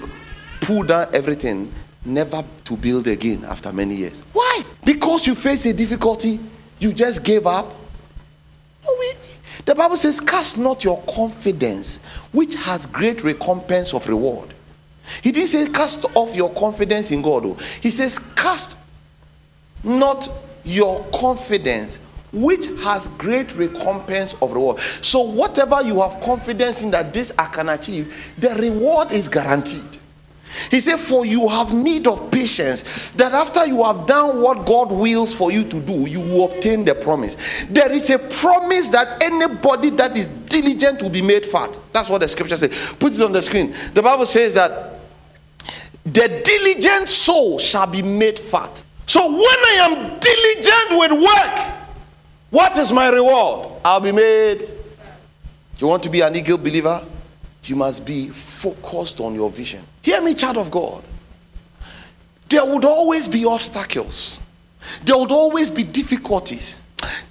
pull 0.65 0.83
down 0.83 1.07
everything, 1.13 1.71
never 2.03 2.43
to 2.65 2.75
build 2.75 3.07
again 3.07 3.45
after 3.45 3.71
many 3.71 3.95
years. 3.95 4.21
Why? 4.33 4.63
Because 4.83 5.27
you 5.27 5.35
face 5.35 5.65
a 5.65 5.73
difficulty, 5.73 6.39
you 6.79 6.91
just 6.91 7.23
gave 7.23 7.45
up. 7.45 7.73
The 9.65 9.73
Bible 9.73 9.97
says, 9.97 10.19
Cast 10.19 10.57
not 10.57 10.83
your 10.83 11.01
confidence, 11.03 11.97
which 12.31 12.55
has 12.55 12.85
great 12.85 13.23
recompense 13.23 13.93
of 13.93 14.07
reward. 14.07 14.53
He 15.21 15.31
didn't 15.31 15.49
say 15.49 15.67
cast 15.69 16.05
off 16.13 16.35
your 16.35 16.51
confidence 16.53 17.11
in 17.11 17.21
God. 17.21 17.43
Though. 17.43 17.57
He 17.81 17.89
says, 17.89 18.19
Cast 18.35 18.77
not 19.83 20.29
your 20.63 21.03
confidence, 21.13 21.97
which 22.31 22.65
has 22.83 23.07
great 23.09 23.55
recompense 23.55 24.35
of 24.41 24.53
reward. 24.53 24.79
So, 25.01 25.21
whatever 25.21 25.81
you 25.81 26.01
have 26.01 26.21
confidence 26.21 26.81
in 26.81 26.91
that 26.91 27.13
this 27.13 27.31
I 27.37 27.45
can 27.45 27.69
achieve, 27.69 28.33
the 28.37 28.49
reward 28.49 29.11
is 29.11 29.29
guaranteed. 29.29 29.99
He 30.71 30.79
said, 30.79 30.97
For 30.97 31.25
you 31.25 31.47
have 31.47 31.73
need 31.73 32.07
of 32.07 32.31
patience, 32.31 33.11
that 33.11 33.33
after 33.33 33.65
you 33.65 33.83
have 33.83 34.05
done 34.05 34.41
what 34.41 34.65
God 34.65 34.91
wills 34.91 35.33
for 35.33 35.51
you 35.51 35.63
to 35.63 35.79
do, 35.79 36.07
you 36.07 36.21
will 36.21 36.51
obtain 36.51 36.85
the 36.85 36.95
promise. 36.95 37.37
There 37.69 37.91
is 37.91 38.09
a 38.09 38.19
promise 38.19 38.89
that 38.89 39.21
anybody 39.23 39.89
that 39.91 40.15
is 40.15 40.27
diligent 40.27 41.01
will 41.01 41.09
be 41.09 41.21
made 41.21 41.45
fat. 41.45 41.79
That's 41.91 42.09
what 42.09 42.21
the 42.21 42.27
scripture 42.27 42.57
says. 42.57 42.71
Put 42.99 43.13
it 43.13 43.21
on 43.21 43.31
the 43.31 43.41
screen. 43.41 43.73
The 43.93 44.01
Bible 44.01 44.25
says 44.25 44.53
that 44.55 44.99
the 46.03 46.41
diligent 46.43 47.09
soul 47.09 47.59
shall 47.59 47.87
be 47.87 48.01
made 48.01 48.39
fat. 48.39 48.83
So 49.07 49.27
when 49.27 49.39
I 49.41 49.77
am 49.81 50.19
diligent 50.19 50.99
with 50.99 51.23
work, 51.23 51.75
what 52.49 52.77
is 52.77 52.91
my 52.91 53.09
reward? 53.09 53.69
I'll 53.83 53.99
be 53.99 54.11
made. 54.11 54.69
You 55.77 55.87
want 55.87 56.03
to 56.03 56.09
be 56.09 56.21
an 56.21 56.35
eagle 56.35 56.57
believer? 56.57 57.03
You 57.65 57.75
must 57.75 58.05
be 58.05 58.29
focused 58.29 59.19
on 59.19 59.35
your 59.35 59.49
vision. 59.49 59.83
Hear 60.05 60.21
me, 60.21 60.35
child 60.35 60.57
of 60.57 60.69
God. 60.69 61.03
There 62.47 62.63
would 62.63 62.85
always 62.85 63.27
be 63.27 63.43
obstacles, 63.43 64.39
there 65.03 65.17
would 65.17 65.31
always 65.31 65.71
be 65.71 65.83
difficulties. 65.83 66.79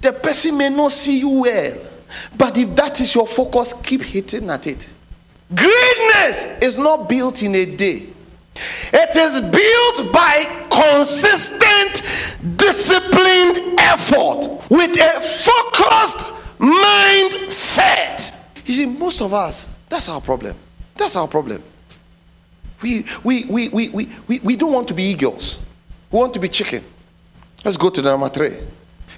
The 0.01 0.11
person 0.11 0.57
may 0.57 0.67
not 0.69 0.91
see 0.91 1.19
you 1.19 1.29
well, 1.29 1.77
but 2.37 2.57
if 2.57 2.75
that 2.75 2.99
is 2.99 3.15
your 3.15 3.27
focus, 3.27 3.73
keep 3.81 4.01
hitting 4.01 4.49
at 4.49 4.67
it. 4.67 4.89
Greatness 5.55 6.47
is 6.61 6.77
not 6.77 7.07
built 7.07 7.43
in 7.43 7.55
a 7.55 7.65
day. 7.65 8.07
It 8.91 9.15
is 9.15 9.39
built 9.39 10.11
by 10.11 10.67
consistent, 10.69 12.01
disciplined 12.57 13.79
effort 13.79 14.69
with 14.69 14.97
a 14.99 15.21
focused 15.21 16.25
mindset. 16.59 18.37
You 18.65 18.73
see, 18.73 18.85
most 18.85 19.21
of 19.21 19.33
us, 19.33 19.69
that's 19.87 20.09
our 20.09 20.19
problem. 20.19 20.57
That's 20.97 21.15
our 21.15 21.27
problem. 21.29 21.63
We, 22.81 23.05
we, 23.23 23.45
we, 23.45 23.69
we, 23.69 23.89
we, 23.89 24.09
we, 24.27 24.39
we 24.39 24.55
don't 24.55 24.71
want 24.73 24.87
to 24.89 24.93
be 24.93 25.03
eagles. 25.03 25.59
We 26.11 26.19
want 26.19 26.33
to 26.33 26.39
be 26.39 26.49
chicken. 26.49 26.83
Let's 27.63 27.77
go 27.77 27.89
to 27.89 28.01
the 28.01 28.11
number 28.11 28.29
three. 28.29 28.55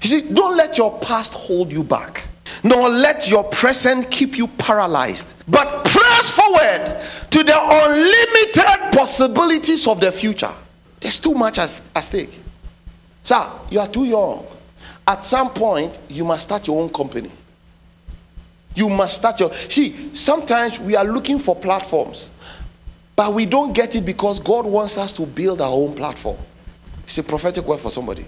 You 0.01 0.09
see, 0.09 0.33
don't 0.33 0.55
let 0.55 0.77
your 0.77 0.97
past 0.99 1.33
hold 1.33 1.71
you 1.71 1.83
back, 1.83 2.27
nor 2.63 2.89
let 2.89 3.29
your 3.29 3.43
present 3.43 4.09
keep 4.11 4.37
you 4.37 4.47
paralyzed, 4.47 5.33
but 5.47 5.85
press 5.85 6.29
forward 6.31 7.01
to 7.31 7.43
the 7.43 7.57
unlimited 7.57 8.93
possibilities 8.93 9.87
of 9.87 9.99
the 9.99 10.11
future. 10.11 10.51
There's 10.99 11.17
too 11.17 11.33
much 11.33 11.57
at 11.59 11.67
stake. 12.03 12.39
Sir, 13.23 13.45
you 13.69 13.79
are 13.79 13.87
too 13.87 14.05
young. 14.05 14.45
At 15.05 15.25
some 15.25 15.49
point, 15.49 15.97
you 16.09 16.23
must 16.23 16.43
start 16.43 16.67
your 16.67 16.81
own 16.81 16.89
company. 16.89 17.31
You 18.75 18.89
must 18.89 19.17
start 19.17 19.39
your. 19.39 19.53
See, 19.53 20.13
sometimes 20.13 20.79
we 20.79 20.95
are 20.95 21.05
looking 21.05 21.39
for 21.39 21.55
platforms, 21.55 22.29
but 23.17 23.33
we 23.33 23.47
don't 23.47 23.73
get 23.73 23.95
it 23.95 24.05
because 24.05 24.39
God 24.39 24.67
wants 24.67 24.95
us 24.97 25.11
to 25.13 25.25
build 25.25 25.59
our 25.59 25.73
own 25.73 25.95
platform. 25.95 26.37
It's 27.03 27.17
a 27.17 27.23
prophetic 27.23 27.65
word 27.65 27.79
for 27.79 27.89
somebody. 27.89 28.23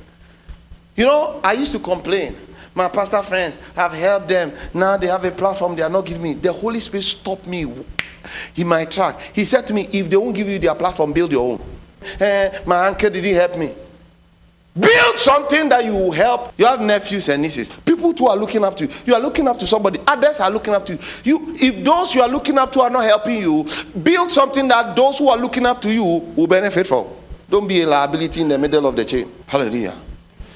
You 0.95 1.05
know, 1.05 1.39
I 1.43 1.53
used 1.53 1.71
to 1.73 1.79
complain. 1.79 2.35
My 2.73 2.89
pastor 2.89 3.21
friends 3.21 3.59
have 3.75 3.93
helped 3.93 4.27
them. 4.27 4.51
Now 4.73 4.97
they 4.97 5.05
have 5.05 5.23
a 5.23 5.31
platform 5.31 5.75
they 5.75 5.83
are 5.83 5.89
not 5.89 6.07
giving 6.07 6.23
me. 6.23 6.33
The 6.33 6.51
Holy 6.51 6.79
Spirit 6.79 7.03
stopped 7.03 7.45
me 7.45 7.71
in 8.55 8.67
my 8.67 8.85
track. 8.85 9.19
He 9.33 9.45
said 9.45 9.67
to 9.67 9.75
me, 9.75 9.87
If 9.91 10.09
they 10.09 10.17
won't 10.17 10.35
give 10.35 10.47
you 10.49 10.57
their 10.57 10.73
platform, 10.73 11.13
build 11.13 11.31
your 11.31 11.51
own. 11.51 11.61
Eh, 12.19 12.59
my 12.65 12.87
uncle 12.87 13.11
didn't 13.11 13.35
help 13.35 13.57
me. 13.57 13.71
Build 14.77 15.17
something 15.17 15.67
that 15.69 15.83
you 15.83 15.93
will 15.93 16.11
help. 16.11 16.53
You 16.57 16.65
have 16.65 16.79
nephews 16.79 17.27
and 17.29 17.41
nieces. 17.41 17.71
People 17.71 18.13
who 18.13 18.27
are 18.27 18.37
looking 18.37 18.63
up 18.63 18.77
to 18.77 18.85
you. 18.85 18.91
You 19.05 19.15
are 19.15 19.19
looking 19.19 19.47
up 19.47 19.57
to 19.59 19.67
somebody. 19.67 19.99
Others 20.05 20.39
are 20.39 20.51
looking 20.51 20.73
up 20.73 20.85
to 20.85 20.93
you. 20.93 20.99
you. 21.23 21.55
If 21.59 21.83
those 21.83 22.13
you 22.13 22.21
are 22.21 22.29
looking 22.29 22.57
up 22.57 22.71
to 22.73 22.81
are 22.81 22.89
not 22.89 23.03
helping 23.03 23.39
you, 23.39 23.67
build 24.03 24.31
something 24.31 24.67
that 24.67 24.95
those 24.95 25.17
who 25.17 25.29
are 25.29 25.37
looking 25.37 25.65
up 25.65 25.81
to 25.81 25.91
you 25.91 26.03
will 26.03 26.47
benefit 26.47 26.87
from. 26.87 27.07
Don't 27.49 27.67
be 27.67 27.81
a 27.81 27.87
liability 27.87 28.41
in 28.41 28.47
the 28.47 28.57
middle 28.57 28.85
of 28.85 28.95
the 28.95 29.03
chain. 29.03 29.31
Hallelujah. 29.47 29.95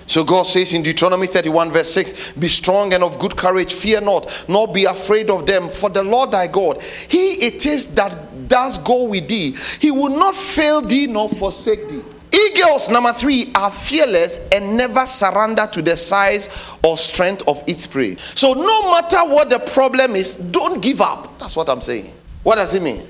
So 0.05 0.23
God 0.23 0.43
says 0.43 0.73
in 0.73 0.83
Deuteronomy 0.83 1.27
31, 1.27 1.71
verse 1.71 1.91
6 1.93 2.33
Be 2.33 2.47
strong 2.47 2.93
and 2.93 3.03
of 3.03 3.17
good 3.19 3.35
courage, 3.35 3.73
fear 3.73 3.99
not, 3.99 4.45
nor 4.47 4.71
be 4.71 4.85
afraid 4.85 5.29
of 5.29 5.45
them, 5.45 5.69
for 5.69 5.89
the 5.89 6.03
Lord 6.03 6.31
thy 6.31 6.47
God, 6.47 6.81
he 7.07 7.33
it 7.45 7.65
is 7.65 7.87
that 7.95 8.47
does 8.47 8.77
go 8.77 9.05
with 9.05 9.27
thee. 9.27 9.55
He 9.79 9.91
will 9.91 10.15
not 10.15 10.35
fail 10.35 10.81
thee 10.81 11.07
nor 11.07 11.29
forsake 11.29 11.89
thee. 11.89 12.03
Eagles, 12.33 12.89
number 12.89 13.13
three, 13.13 13.51
are 13.53 13.71
fearless 13.71 14.39
and 14.51 14.75
never 14.75 15.05
surrender 15.05 15.67
to 15.71 15.81
the 15.81 15.95
size 15.95 16.49
or 16.83 16.97
strength 16.97 17.47
of 17.47 17.63
its 17.67 17.85
prey. 17.85 18.15
So, 18.35 18.53
no 18.53 18.91
matter 18.91 19.19
what 19.19 19.49
the 19.49 19.59
problem 19.59 20.15
is, 20.15 20.33
don't 20.33 20.81
give 20.81 21.01
up. 21.01 21.37
That's 21.37 21.55
what 21.55 21.69
I'm 21.69 21.81
saying. 21.81 22.11
What 22.41 22.55
does 22.55 22.73
it 22.73 22.81
mean? 22.81 23.07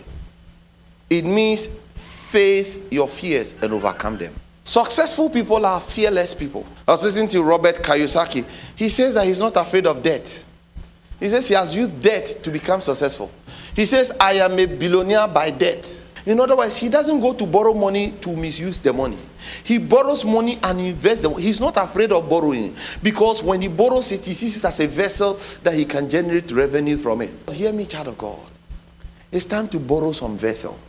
It 1.10 1.24
means 1.24 1.68
face 1.94 2.80
your 2.92 3.08
fears 3.08 3.56
and 3.62 3.74
overcome 3.74 4.18
them. 4.18 4.34
Successful 4.66 5.30
people 5.30 5.66
are 5.66 5.80
fearless 5.80 6.34
people. 6.34 6.66
I 6.88 6.92
was 6.92 7.04
listening 7.04 7.28
to 7.30 7.44
Robert 7.44 7.76
Kiyosaki. 7.76 8.46
He 8.76 8.90
says 8.90 9.16
that 9.16 9.26
he's 9.26 9.40
not 9.40 9.56
afraid 9.58 9.86
of 9.86 10.02
death. 10.02 10.46
He 11.20 11.30
says 11.30 11.48
he 11.48 11.54
has 11.54 11.76
used 11.76 12.02
debt 12.02 12.40
to 12.44 12.50
become 12.50 12.82
successful. 12.82 13.32
He 13.76 13.86
says, 13.86 14.12
I 14.20 14.34
am 14.34 14.58
a 14.60 14.66
billionaire 14.66 15.28
by 15.28 15.52
debt. 15.52 16.02
In 16.26 16.40
other 16.40 16.56
words, 16.56 16.78
he 16.78 16.88
doesn't 16.88 17.20
go 17.20 17.34
to 17.34 17.46
borrow 17.46 17.74
money 17.74 18.12
to 18.22 18.36
misuse 18.36 18.78
the 18.78 18.94
money. 18.94 19.18
He 19.64 19.78
borrows 19.78 20.24
money 20.24 20.58
and 20.64 20.80
invests 20.80 21.22
them. 21.22 21.38
He's 21.38 21.60
not 21.60 21.76
afraid 21.76 22.12
of 22.14 22.30
borrowing 22.30 22.76
because 23.02 23.44
when 23.44 23.62
he 23.62 23.68
borrows 23.68 24.12
it, 24.14 24.26
he 24.26 24.34
sees 24.34 24.58
it 24.58 24.66
as 24.66 24.80
a 24.80 24.88
vessel 24.88 25.38
that 25.64 25.74
he 25.74 25.84
can 25.84 26.10
generate 26.10 26.50
revenue 26.52 26.98
from 26.98 27.22
it. 27.22 27.32
Hear 27.52 27.74
me, 27.74 27.86
child 27.86 28.08
of 28.08 28.18
God. 28.18 28.40
It's 29.32 29.46
time 29.46 29.68
to 29.70 29.80
borrow 29.80 30.14
some 30.14 30.38
vessel. 30.38 30.80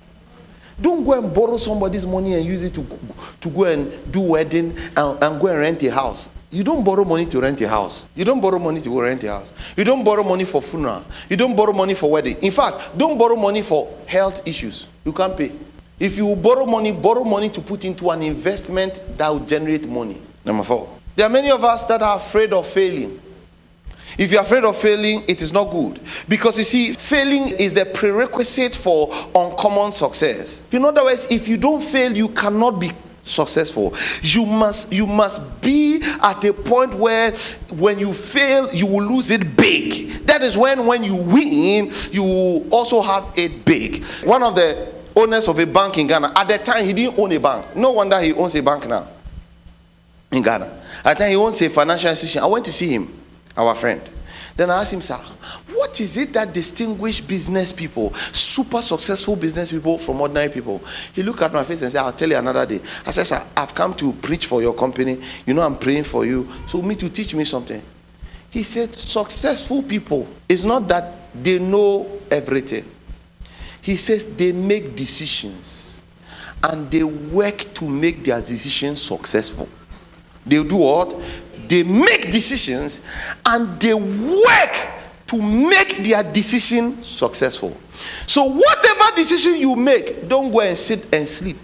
Don't 0.80 1.04
go 1.04 1.12
and 1.12 1.32
borrow 1.32 1.56
somebody's 1.56 2.04
money 2.06 2.34
and 2.34 2.44
use 2.44 2.62
it 2.62 2.74
to, 2.74 2.86
to 3.40 3.48
go 3.48 3.64
and 3.64 4.12
do 4.12 4.20
wedding 4.20 4.76
and, 4.96 5.22
and 5.22 5.40
go 5.40 5.46
and 5.48 5.58
rent 5.58 5.82
a 5.82 5.90
house. 5.90 6.28
You 6.50 6.62
don't 6.62 6.84
borrow 6.84 7.04
money 7.04 7.26
to 7.26 7.40
rent 7.40 7.60
a 7.60 7.68
house. 7.68 8.04
You 8.14 8.24
don't 8.24 8.40
borrow 8.40 8.60
money 8.60 8.80
to 8.80 8.88
go 8.88 9.00
rent 9.00 9.24
a 9.24 9.28
house. 9.28 9.52
You 9.76 9.82
don't 9.82 10.04
borrow 10.04 10.22
money 10.22 10.44
for 10.44 10.62
funeral. 10.62 11.04
You 11.28 11.36
don't 11.36 11.56
borrow 11.56 11.72
money 11.72 11.94
for 11.94 12.10
wedding. 12.10 12.36
In 12.42 12.52
fact, 12.52 12.96
don't 12.96 13.18
borrow 13.18 13.34
money 13.34 13.62
for 13.62 13.92
health 14.06 14.46
issues. 14.46 14.86
You 15.04 15.12
can't 15.12 15.36
pay. 15.36 15.52
If 15.98 16.16
you 16.16 16.34
borrow 16.34 16.66
money, 16.66 16.92
borrow 16.92 17.24
money 17.24 17.50
to 17.50 17.60
put 17.60 17.84
into 17.84 18.10
an 18.10 18.22
investment 18.22 19.00
that 19.16 19.28
will 19.28 19.40
generate 19.46 19.88
money. 19.88 20.20
Number 20.44 20.64
four. 20.64 20.88
There 21.16 21.26
are 21.26 21.30
many 21.30 21.50
of 21.50 21.62
us 21.62 21.84
that 21.84 22.02
are 22.02 22.16
afraid 22.16 22.52
of 22.52 22.66
failing. 22.66 23.20
If 24.16 24.30
you're 24.32 24.42
afraid 24.42 24.64
of 24.64 24.76
failing, 24.76 25.24
it 25.26 25.42
is 25.42 25.52
not 25.52 25.70
good. 25.70 26.00
Because 26.28 26.58
you 26.58 26.64
see, 26.64 26.92
failing 26.92 27.48
is 27.48 27.74
the 27.74 27.84
prerequisite 27.84 28.74
for 28.74 29.12
uncommon 29.34 29.92
success. 29.92 30.66
In 30.72 30.84
other 30.84 31.04
words, 31.04 31.26
if 31.30 31.48
you 31.48 31.56
don't 31.56 31.82
fail, 31.82 32.16
you 32.16 32.28
cannot 32.28 32.78
be 32.80 32.92
successful 33.24 33.94
you 34.22 34.44
must 34.44 34.92
you 34.92 35.06
must 35.06 35.60
be 35.62 36.02
at 36.22 36.44
a 36.44 36.52
point 36.52 36.92
where 36.94 37.32
when 37.70 37.98
you 37.98 38.12
fail 38.12 38.72
you 38.74 38.86
will 38.86 39.02
lose 39.02 39.30
it 39.30 39.56
big 39.56 40.10
that 40.26 40.42
is 40.42 40.56
when 40.58 40.84
when 40.84 41.02
you 41.02 41.14
win 41.16 41.90
you 42.10 42.22
also 42.70 43.00
have 43.00 43.24
it 43.36 43.64
big 43.64 44.04
one 44.24 44.42
of 44.42 44.54
the 44.54 44.92
owners 45.16 45.48
of 45.48 45.58
a 45.58 45.66
bank 45.66 45.98
in 45.98 46.06
ghana 46.06 46.32
at 46.36 46.48
that 46.48 46.64
time 46.64 46.84
he 46.84 46.92
didn't 46.92 47.18
own 47.18 47.32
a 47.32 47.38
bank 47.38 47.76
no 47.76 47.90
wonder 47.90 48.20
he 48.20 48.32
owns 48.32 48.54
a 48.54 48.62
bank 48.62 48.86
now 48.88 49.06
in 50.32 50.42
ghana 50.42 50.82
at 51.04 51.16
the 51.16 51.24
time 51.24 51.30
he 51.30 51.36
owns 51.36 51.60
a 51.62 51.68
financial 51.68 52.10
institution 52.10 52.42
i 52.42 52.46
went 52.46 52.64
to 52.64 52.72
see 52.72 52.88
him 52.88 53.12
our 53.56 53.74
friend 53.74 54.02
then 54.56 54.70
i 54.70 54.80
asked 54.80 54.92
him 54.92 55.02
sir 55.02 55.18
what 55.74 56.00
is 56.00 56.16
it 56.16 56.32
that 56.32 56.52
distinguish 56.52 57.20
business 57.20 57.72
people, 57.72 58.14
super 58.32 58.80
successful 58.80 59.36
business 59.36 59.70
people 59.70 59.98
from 59.98 60.20
ordinary 60.20 60.48
people? 60.48 60.80
He 61.12 61.22
looked 61.22 61.42
at 61.42 61.52
my 61.52 61.64
face 61.64 61.82
and 61.82 61.90
said, 61.92 62.00
I'll 62.00 62.12
tell 62.12 62.30
you 62.30 62.36
another 62.36 62.64
day. 62.64 62.80
I 63.04 63.10
said, 63.10 63.24
Sir, 63.24 63.44
I've 63.56 63.74
come 63.74 63.94
to 63.94 64.12
preach 64.12 64.46
for 64.46 64.62
your 64.62 64.74
company. 64.74 65.20
You 65.46 65.54
know, 65.54 65.62
I'm 65.62 65.76
praying 65.76 66.04
for 66.04 66.24
you. 66.24 66.48
So, 66.66 66.80
me 66.80 66.94
to 66.96 67.08
teach 67.08 67.34
me 67.34 67.44
something. 67.44 67.82
He 68.50 68.62
said, 68.62 68.94
Successful 68.94 69.82
people 69.82 70.26
is 70.48 70.64
not 70.64 70.88
that 70.88 71.12
they 71.34 71.58
know 71.58 72.20
everything. 72.30 72.84
He 73.84 73.96
says 73.96 74.24
they 74.34 74.50
make 74.50 74.96
decisions 74.96 76.00
and 76.62 76.90
they 76.90 77.04
work 77.04 77.58
to 77.74 77.86
make 77.86 78.24
their 78.24 78.40
decisions 78.40 79.02
successful. 79.02 79.68
They 80.46 80.64
do 80.64 80.76
what? 80.76 81.20
They 81.68 81.82
make 81.82 82.32
decisions 82.32 83.04
and 83.44 83.78
they 83.78 83.92
work 83.92 84.88
to 85.26 85.42
make 85.42 85.98
their 85.98 86.22
decision 86.22 87.04
successful. 87.04 87.76
So, 88.26 88.44
whatever 88.44 89.16
decision 89.16 89.56
you 89.56 89.76
make, 89.76 90.30
don't 90.30 90.50
go 90.50 90.62
and 90.62 90.78
sit 90.78 91.06
and 91.12 91.28
sleep. 91.28 91.58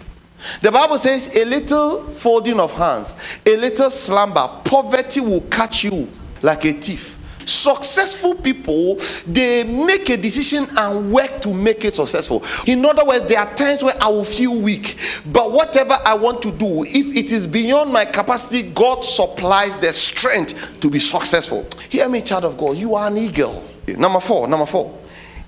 The 0.61 0.71
Bible 0.71 0.99
says, 0.99 1.35
a 1.35 1.43
little 1.43 2.03
folding 2.03 2.59
of 2.59 2.71
hands, 2.73 3.15
a 3.43 3.57
little 3.57 3.89
slumber, 3.89 4.47
poverty 4.63 5.21
will 5.21 5.41
catch 5.41 5.85
you 5.85 6.07
like 6.43 6.65
a 6.65 6.73
thief. 6.73 7.17
Successful 7.45 8.35
people, 8.35 8.97
they 9.27 9.63
make 9.63 10.09
a 10.09 10.17
decision 10.17 10.67
and 10.77 11.11
work 11.11 11.41
to 11.41 11.53
make 11.53 11.85
it 11.85 11.95
successful. 11.95 12.43
In 12.67 12.85
other 12.85 13.05
words, 13.05 13.27
there 13.27 13.39
are 13.39 13.53
times 13.55 13.83
where 13.83 13.95
I 14.01 14.07
will 14.09 14.25
feel 14.25 14.59
weak, 14.61 14.97
but 15.25 15.51
whatever 15.51 15.97
I 16.05 16.13
want 16.13 16.41
to 16.43 16.51
do, 16.51 16.83
if 16.83 17.15
it 17.15 17.31
is 17.31 17.47
beyond 17.47 17.91
my 17.91 18.05
capacity, 18.05 18.63
God 18.71 19.03
supplies 19.03 19.77
the 19.77 19.93
strength 19.93 20.79
to 20.81 20.89
be 20.89 20.99
successful. 20.99 21.67
Hear 21.89 22.09
me, 22.09 22.21
child 22.21 22.45
of 22.45 22.57
God, 22.57 22.77
you 22.77 22.95
are 22.95 23.07
an 23.07 23.17
eagle. 23.17 23.63
Number 23.87 24.19
four, 24.19 24.47
number 24.47 24.65
four. 24.65 24.97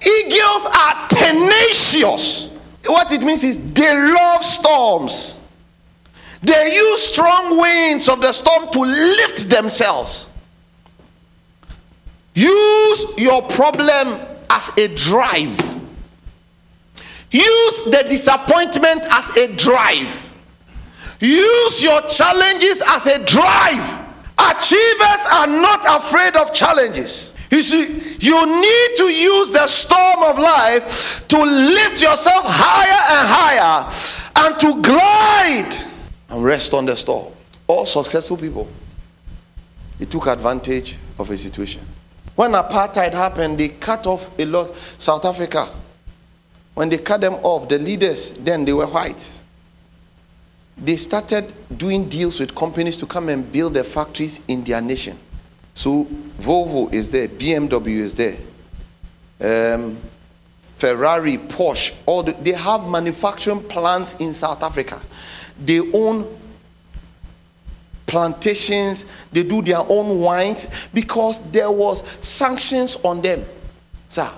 Eagles 0.01 0.65
are 0.65 1.07
tenacious. 1.09 2.53
What 2.85 3.11
it 3.11 3.21
means 3.21 3.43
is 3.43 3.73
they 3.73 3.95
love 3.95 4.43
storms. 4.43 5.37
They 6.41 6.75
use 6.75 7.03
strong 7.03 7.57
winds 7.57 8.09
of 8.09 8.19
the 8.19 8.33
storm 8.33 8.69
to 8.73 8.79
lift 8.81 9.49
themselves. 9.49 10.27
Use 12.33 13.17
your 13.17 13.41
problem 13.43 14.19
as 14.49 14.75
a 14.77 14.87
drive. 14.95 15.59
Use 17.31 17.83
the 17.83 18.05
disappointment 18.09 19.05
as 19.11 19.35
a 19.37 19.55
drive. 19.55 20.31
Use 21.19 21.81
your 21.81 22.01
challenges 22.03 22.81
as 22.87 23.07
a 23.07 23.23
drive. 23.25 24.03
Achievers 24.37 25.25
are 25.31 25.47
not 25.47 25.83
afraid 26.01 26.35
of 26.35 26.53
challenges. 26.53 27.33
You 27.49 27.61
see, 27.61 28.17
you 28.19 28.61
need 28.61 28.97
to 28.97 29.05
use 29.05 29.51
the 29.51 29.67
storm 29.67 30.23
of 30.23 30.39
life 30.39 31.27
to 31.27 31.39
lift 31.43 32.01
yourself 32.01 32.43
higher 32.45 33.19
and 33.19 33.27
higher 33.29 34.47
and 34.47 34.59
to 34.59 34.81
glide 34.81 35.89
and 36.29 36.43
rest 36.43 36.73
on 36.73 36.85
the 36.85 36.95
storm. 36.95 37.31
All 37.67 37.85
successful 37.85 38.37
people, 38.37 38.67
they 39.99 40.05
took 40.05 40.25
advantage 40.27 40.97
of 41.19 41.29
a 41.29 41.37
situation. 41.37 41.81
When 42.35 42.51
apartheid 42.51 43.13
happened, 43.13 43.59
they 43.59 43.69
cut 43.69 44.07
off 44.07 44.29
a 44.39 44.45
lot. 44.45 44.73
South 44.97 45.25
Africa, 45.25 45.67
when 46.73 46.89
they 46.89 46.97
cut 46.97 47.21
them 47.21 47.35
off, 47.35 47.69
the 47.69 47.77
leaders 47.77 48.33
then 48.33 48.65
they 48.65 48.73
were 48.73 48.87
whites. 48.87 49.43
They 50.77 50.97
started 50.97 51.53
doing 51.77 52.09
deals 52.09 52.39
with 52.39 52.55
companies 52.55 52.97
to 52.97 53.05
come 53.05 53.29
and 53.29 53.49
build 53.51 53.75
their 53.75 53.83
factories 53.83 54.41
in 54.47 54.63
their 54.63 54.81
nation. 54.81 55.17
So 55.75 56.05
Volvo 56.39 56.91
is 56.91 57.09
there, 57.09 57.27
BMW 57.27 57.87
is 57.87 58.15
there, 58.15 58.37
um, 59.39 59.97
Ferrari, 60.77 61.37
Porsche. 61.37 61.93
All 62.05 62.23
the, 62.23 62.33
they 62.33 62.51
have 62.51 62.87
manufacturing 62.87 63.63
plants 63.63 64.15
in 64.15 64.33
South 64.33 64.63
Africa. 64.63 64.99
They 65.63 65.79
own 65.79 66.39
plantations, 68.13 69.05
they 69.31 69.41
do 69.41 69.63
their 69.63 69.79
own 69.79 70.19
wines 70.19 70.67
because 70.93 71.39
there 71.49 71.71
was 71.71 72.03
sanctions 72.21 72.95
on 72.97 73.23
them. 73.23 73.43
Sir, 74.07 74.29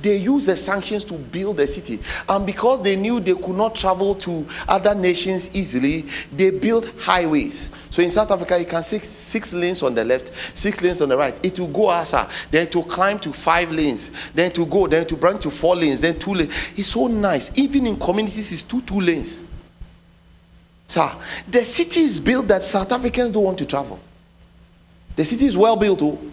they 0.00 0.16
used 0.16 0.48
the 0.48 0.56
sanctions 0.56 1.04
to 1.04 1.12
build 1.12 1.58
the 1.58 1.66
city. 1.66 2.00
And 2.26 2.46
because 2.46 2.80
they 2.80 2.96
knew 2.96 3.20
they 3.20 3.34
could 3.34 3.56
not 3.56 3.74
travel 3.74 4.14
to 4.14 4.46
other 4.66 4.94
nations 4.94 5.54
easily, 5.54 6.06
they 6.32 6.48
built 6.48 6.90
highways. 6.98 7.68
So 7.90 8.00
in 8.00 8.10
South 8.10 8.30
Africa, 8.30 8.58
you 8.58 8.64
can 8.64 8.82
see 8.82 9.00
six 9.00 9.52
lanes 9.52 9.82
on 9.82 9.94
the 9.94 10.02
left, 10.02 10.32
six 10.56 10.80
lanes 10.80 11.02
on 11.02 11.10
the 11.10 11.16
right. 11.18 11.38
It 11.44 11.60
will 11.60 11.68
go 11.68 11.90
ah, 11.90 12.00
as 12.00 12.14
then 12.50 12.68
to 12.68 12.82
climb 12.84 13.18
to 13.18 13.34
five 13.34 13.70
lanes, 13.70 14.10
then 14.32 14.50
to 14.52 14.64
go, 14.64 14.86
then 14.86 15.06
to 15.08 15.14
branch 15.14 15.42
to 15.42 15.50
four 15.50 15.76
lanes, 15.76 16.00
then 16.00 16.18
two 16.18 16.32
lanes. 16.32 16.54
It's 16.74 16.88
so 16.88 17.06
nice. 17.06 17.52
Even 17.58 17.86
in 17.86 17.98
communities, 17.98 18.50
it's 18.50 18.62
two 18.62 18.80
two 18.80 18.98
lanes. 18.98 19.49
Sir, 20.90 21.08
the 21.48 21.64
city 21.64 22.00
is 22.00 22.18
built 22.18 22.48
that 22.48 22.64
South 22.64 22.90
Africans 22.90 23.32
don't 23.32 23.44
want 23.44 23.58
to 23.58 23.64
travel. 23.64 24.00
The 25.14 25.24
city 25.24 25.46
is 25.46 25.56
well 25.56 25.76
built. 25.76 26.00
Too. 26.00 26.18
Oh. 26.20 26.30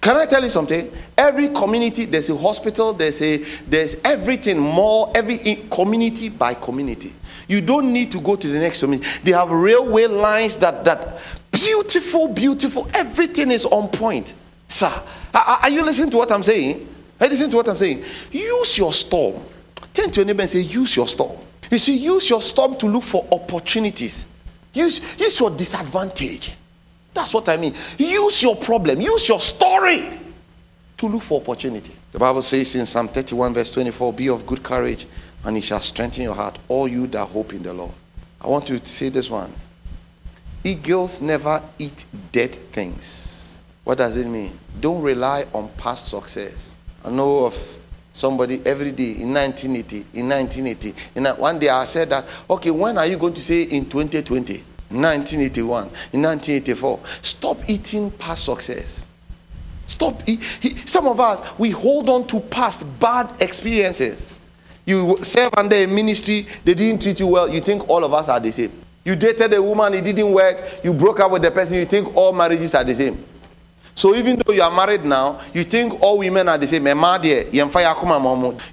Can 0.00 0.16
I 0.16 0.26
tell 0.26 0.44
you 0.44 0.48
something? 0.48 0.92
Every 1.18 1.48
community, 1.48 2.04
there's 2.04 2.28
a 2.28 2.36
hospital, 2.36 2.92
there's 2.92 3.20
a 3.20 3.38
there's 3.66 3.96
everything 4.04 4.60
more, 4.60 5.10
every 5.12 5.56
community 5.68 6.28
by 6.28 6.54
community. 6.54 7.12
You 7.48 7.60
don't 7.60 7.92
need 7.92 8.12
to 8.12 8.20
go 8.20 8.36
to 8.36 8.46
the 8.46 8.60
next 8.60 8.78
community. 8.78 9.10
They 9.24 9.32
have 9.32 9.50
railway 9.50 10.06
lines 10.06 10.56
that 10.58 10.84
that 10.84 11.18
beautiful, 11.50 12.28
beautiful. 12.28 12.86
Everything 12.94 13.50
is 13.50 13.64
on 13.64 13.88
point. 13.88 14.34
Sir, 14.68 14.92
are, 15.34 15.58
are 15.62 15.70
you 15.70 15.82
listening 15.82 16.10
to 16.10 16.16
what 16.18 16.30
I'm 16.30 16.44
saying? 16.44 16.86
Are 17.18 17.26
you 17.26 17.30
listening 17.30 17.50
to 17.50 17.56
what 17.56 17.68
I'm 17.68 17.76
saying? 17.76 18.04
Use 18.30 18.78
your 18.78 18.92
storm. 18.92 19.42
Turn 19.92 20.12
to 20.12 20.20
your 20.20 20.26
neighbor 20.26 20.42
and 20.42 20.50
say, 20.50 20.60
use 20.60 20.94
your 20.94 21.08
storm. 21.08 21.36
You 21.72 21.78
see, 21.78 21.96
use 21.96 22.28
your 22.28 22.42
storm 22.42 22.76
to 22.76 22.86
look 22.86 23.02
for 23.02 23.26
opportunities. 23.32 24.26
Use, 24.74 25.00
use 25.18 25.40
your 25.40 25.50
disadvantage. 25.50 26.52
That's 27.14 27.32
what 27.32 27.48
I 27.48 27.56
mean. 27.56 27.74
Use 27.96 28.42
your 28.42 28.56
problem, 28.56 29.00
use 29.00 29.26
your 29.26 29.40
story 29.40 30.20
to 30.98 31.08
look 31.08 31.22
for 31.22 31.40
opportunity. 31.40 31.94
The 32.12 32.18
Bible 32.18 32.42
says 32.42 32.74
in 32.74 32.84
Psalm 32.84 33.08
31, 33.08 33.54
verse 33.54 33.70
24, 33.70 34.12
Be 34.12 34.28
of 34.28 34.46
good 34.46 34.62
courage, 34.62 35.06
and 35.44 35.56
it 35.56 35.64
shall 35.64 35.80
strengthen 35.80 36.24
your 36.24 36.34
heart, 36.34 36.58
all 36.68 36.86
you 36.86 37.06
that 37.06 37.24
hope 37.24 37.54
in 37.54 37.62
the 37.62 37.72
Lord. 37.72 37.92
I 38.38 38.48
want 38.48 38.66
to 38.66 38.84
say 38.84 39.08
this 39.08 39.30
one. 39.30 39.52
Eagles 40.62 41.22
never 41.22 41.62
eat 41.78 42.04
dead 42.32 42.54
things. 42.54 43.62
What 43.84 43.96
does 43.96 44.18
it 44.18 44.26
mean? 44.26 44.58
Don't 44.78 45.00
rely 45.00 45.46
on 45.54 45.70
past 45.78 46.08
success. 46.08 46.76
I 47.02 47.10
know 47.10 47.46
of 47.46 47.76
somebody 48.12 48.60
every 48.64 48.92
day 48.92 49.12
in 49.12 49.32
1980, 49.32 50.18
in 50.18 50.28
1980. 50.28 50.94
In 51.16 51.24
one 51.40 51.58
day 51.58 51.68
I 51.68 51.84
said 51.84 52.10
that, 52.10 52.24
okay, 52.48 52.70
when 52.70 52.98
are 52.98 53.06
you 53.06 53.16
going 53.16 53.34
to 53.34 53.42
say 53.42 53.62
in 53.62 53.88
2020? 53.88 54.64
1981, 54.92 55.84
in 56.12 56.22
1984. 56.22 57.00
Stop 57.22 57.58
eating 57.68 58.10
past 58.10 58.44
success. 58.44 59.08
Stop. 59.86 60.22
He, 60.26 60.36
some 60.86 61.06
of 61.06 61.18
us, 61.18 61.58
we 61.58 61.70
hold 61.70 62.08
on 62.08 62.26
to 62.28 62.40
past 62.40 62.84
bad 63.00 63.30
experiences. 63.40 64.28
You 64.84 65.18
serve 65.22 65.52
under 65.56 65.76
a 65.76 65.86
ministry, 65.86 66.46
they 66.64 66.74
didn't 66.74 67.02
treat 67.02 67.20
you 67.20 67.28
well. 67.28 67.48
You 67.48 67.60
think 67.60 67.88
all 67.88 68.04
of 68.04 68.12
us 68.12 68.28
are 68.28 68.40
the 68.40 68.50
same. 68.50 68.72
You 69.04 69.16
dated 69.16 69.52
a 69.52 69.62
woman, 69.62 69.94
it 69.94 70.02
didn't 70.02 70.32
work. 70.32 70.84
You 70.84 70.92
broke 70.92 71.20
up 71.20 71.32
with 71.32 71.42
the 71.42 71.50
person, 71.50 71.76
you 71.76 71.86
think 71.86 72.16
all 72.16 72.32
marriages 72.32 72.74
are 72.74 72.84
the 72.84 72.94
same. 72.94 73.24
So 73.94 74.14
even 74.14 74.40
though 74.44 74.52
you 74.52 74.62
are 74.62 74.74
married 74.74 75.04
now, 75.04 75.40
you 75.52 75.64
think 75.64 76.00
all 76.02 76.18
women 76.18 76.48
are 76.48 76.58
the 76.58 76.66
same. 76.66 76.86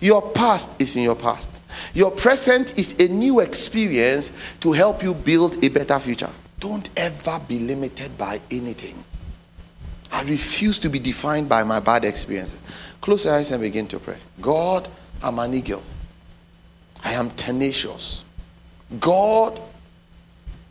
Your 0.01 0.21
past 0.31 0.81
is 0.81 0.95
in 0.95 1.03
your 1.03 1.15
past. 1.15 1.61
Your 1.93 2.11
present 2.11 2.77
is 2.77 2.99
a 2.99 3.07
new 3.07 3.39
experience 3.39 4.31
to 4.61 4.71
help 4.71 5.03
you 5.03 5.13
build 5.13 5.63
a 5.63 5.67
better 5.69 5.99
future. 5.99 6.29
Don't 6.59 6.89
ever 6.97 7.39
be 7.47 7.59
limited 7.59 8.17
by 8.17 8.39
anything. 8.51 9.03
I 10.11 10.23
refuse 10.23 10.79
to 10.79 10.89
be 10.89 10.99
defined 10.99 11.47
by 11.47 11.63
my 11.63 11.79
bad 11.79 12.03
experiences. 12.03 12.61
Close 12.99 13.25
your 13.25 13.35
eyes 13.35 13.51
and 13.51 13.61
begin 13.61 13.87
to 13.87 13.99
pray. 13.99 14.17
God, 14.41 14.89
I'm 15.21 15.39
an 15.39 15.53
eagle. 15.53 15.83
I 17.03 17.13
am 17.13 17.29
tenacious. 17.31 18.23
God, 18.99 19.61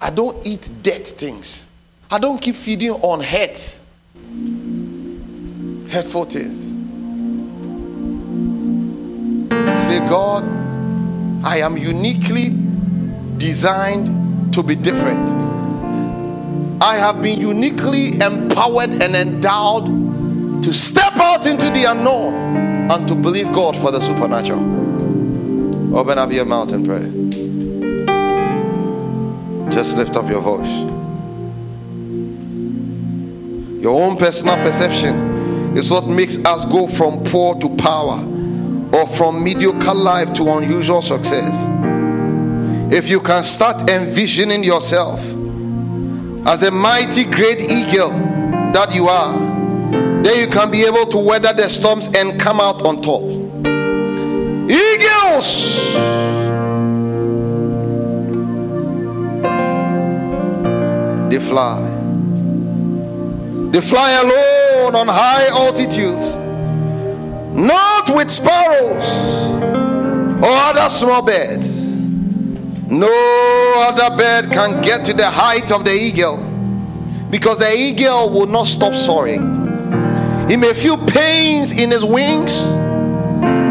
I 0.00 0.10
don't 0.10 0.46
eat 0.46 0.68
dead 0.82 1.06
things. 1.06 1.66
I 2.10 2.18
don't 2.18 2.40
keep 2.40 2.54
feeding 2.54 2.90
on 2.90 3.20
hate. 3.20 3.77
Hurtful 5.90 6.24
things. 6.26 6.72
Say, 9.86 10.00
God, 10.00 10.44
I 11.44 11.58
am 11.58 11.78
uniquely 11.78 12.52
designed 13.38 14.52
to 14.52 14.62
be 14.62 14.74
different. 14.74 15.30
I 16.82 16.96
have 16.96 17.22
been 17.22 17.40
uniquely 17.40 18.20
empowered 18.20 18.90
and 18.90 19.16
endowed 19.16 19.86
to 20.62 20.72
step 20.72 21.16
out 21.16 21.46
into 21.46 21.70
the 21.70 21.84
unknown 21.84 22.34
and 22.90 23.08
to 23.08 23.14
believe 23.14 23.50
God 23.52 23.76
for 23.76 23.90
the 23.90 24.00
supernatural. 24.00 25.96
Open 25.96 26.18
up 26.18 26.30
your 26.30 26.44
mouth 26.44 26.72
and 26.72 26.84
pray. 26.84 27.00
Just 29.72 29.96
lift 29.96 30.16
up 30.16 30.28
your 30.28 30.42
voice. 30.42 30.68
Your 33.82 34.02
own 34.02 34.16
personal 34.18 34.56
perception 34.56 35.37
is 35.78 35.90
what 35.92 36.08
makes 36.08 36.44
us 36.44 36.64
go 36.64 36.88
from 36.88 37.22
poor 37.24 37.54
to 37.54 37.68
power 37.76 38.18
or 38.92 39.06
from 39.06 39.44
mediocre 39.44 39.94
life 39.94 40.34
to 40.34 40.48
unusual 40.50 41.00
success. 41.00 41.66
If 42.92 43.08
you 43.08 43.20
can 43.20 43.44
start 43.44 43.88
envisioning 43.88 44.64
yourself 44.64 45.20
as 46.46 46.64
a 46.64 46.70
mighty 46.72 47.24
great 47.24 47.60
eagle 47.60 48.10
that 48.10 48.92
you 48.92 49.06
are, 49.06 49.32
then 50.22 50.40
you 50.40 50.48
can 50.48 50.70
be 50.70 50.82
able 50.84 51.06
to 51.06 51.18
weather 51.18 51.52
the 51.52 51.68
storms 51.68 52.08
and 52.08 52.40
come 52.40 52.60
out 52.60 52.84
on 52.84 53.00
top. 53.00 53.22
Eagles! 54.68 55.78
They 61.30 61.38
fly. 61.38 61.97
They 63.70 63.82
fly 63.82 64.12
alone 64.12 64.94
on 64.94 65.08
high 65.08 65.48
altitudes, 65.48 66.34
not 67.54 68.08
with 68.14 68.30
sparrows 68.30 69.04
or 70.42 70.50
other 70.50 70.88
small 70.88 71.20
birds. 71.22 71.86
No 72.90 73.84
other 73.86 74.16
bird 74.16 74.50
can 74.50 74.80
get 74.80 75.04
to 75.04 75.12
the 75.12 75.26
height 75.26 75.70
of 75.70 75.84
the 75.84 75.92
eagle 75.92 76.38
because 77.28 77.58
the 77.58 77.76
eagle 77.76 78.30
will 78.30 78.46
not 78.46 78.68
stop 78.68 78.94
soaring. 78.94 80.48
He 80.48 80.56
may 80.56 80.72
feel 80.72 80.96
pains 80.96 81.72
in 81.72 81.90
his 81.90 82.02
wings, 82.02 82.62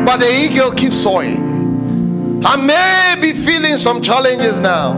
but 0.06 0.18
the 0.18 0.32
eagle 0.32 0.72
keeps 0.72 1.02
soaring. 1.02 2.44
I 2.46 2.56
may 2.56 3.16
be 3.20 3.34
feeling 3.34 3.78
some 3.78 4.04
challenges 4.04 4.60
now, 4.60 4.94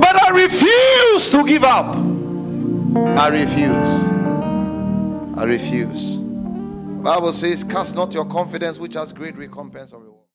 but 0.00 0.16
I 0.22 0.30
refuse 0.30 1.28
to 1.28 1.44
give 1.46 1.64
up. 1.64 1.97
I 3.18 3.26
refuse. 3.30 3.88
I 5.36 5.42
refuse. 5.42 6.18
The 6.18 7.02
Bible 7.02 7.32
says, 7.32 7.64
Cast 7.64 7.96
not 7.96 8.14
your 8.14 8.24
confidence, 8.24 8.78
which 8.78 8.94
has 8.94 9.12
great 9.12 9.36
recompense 9.36 9.92
of 9.92 10.07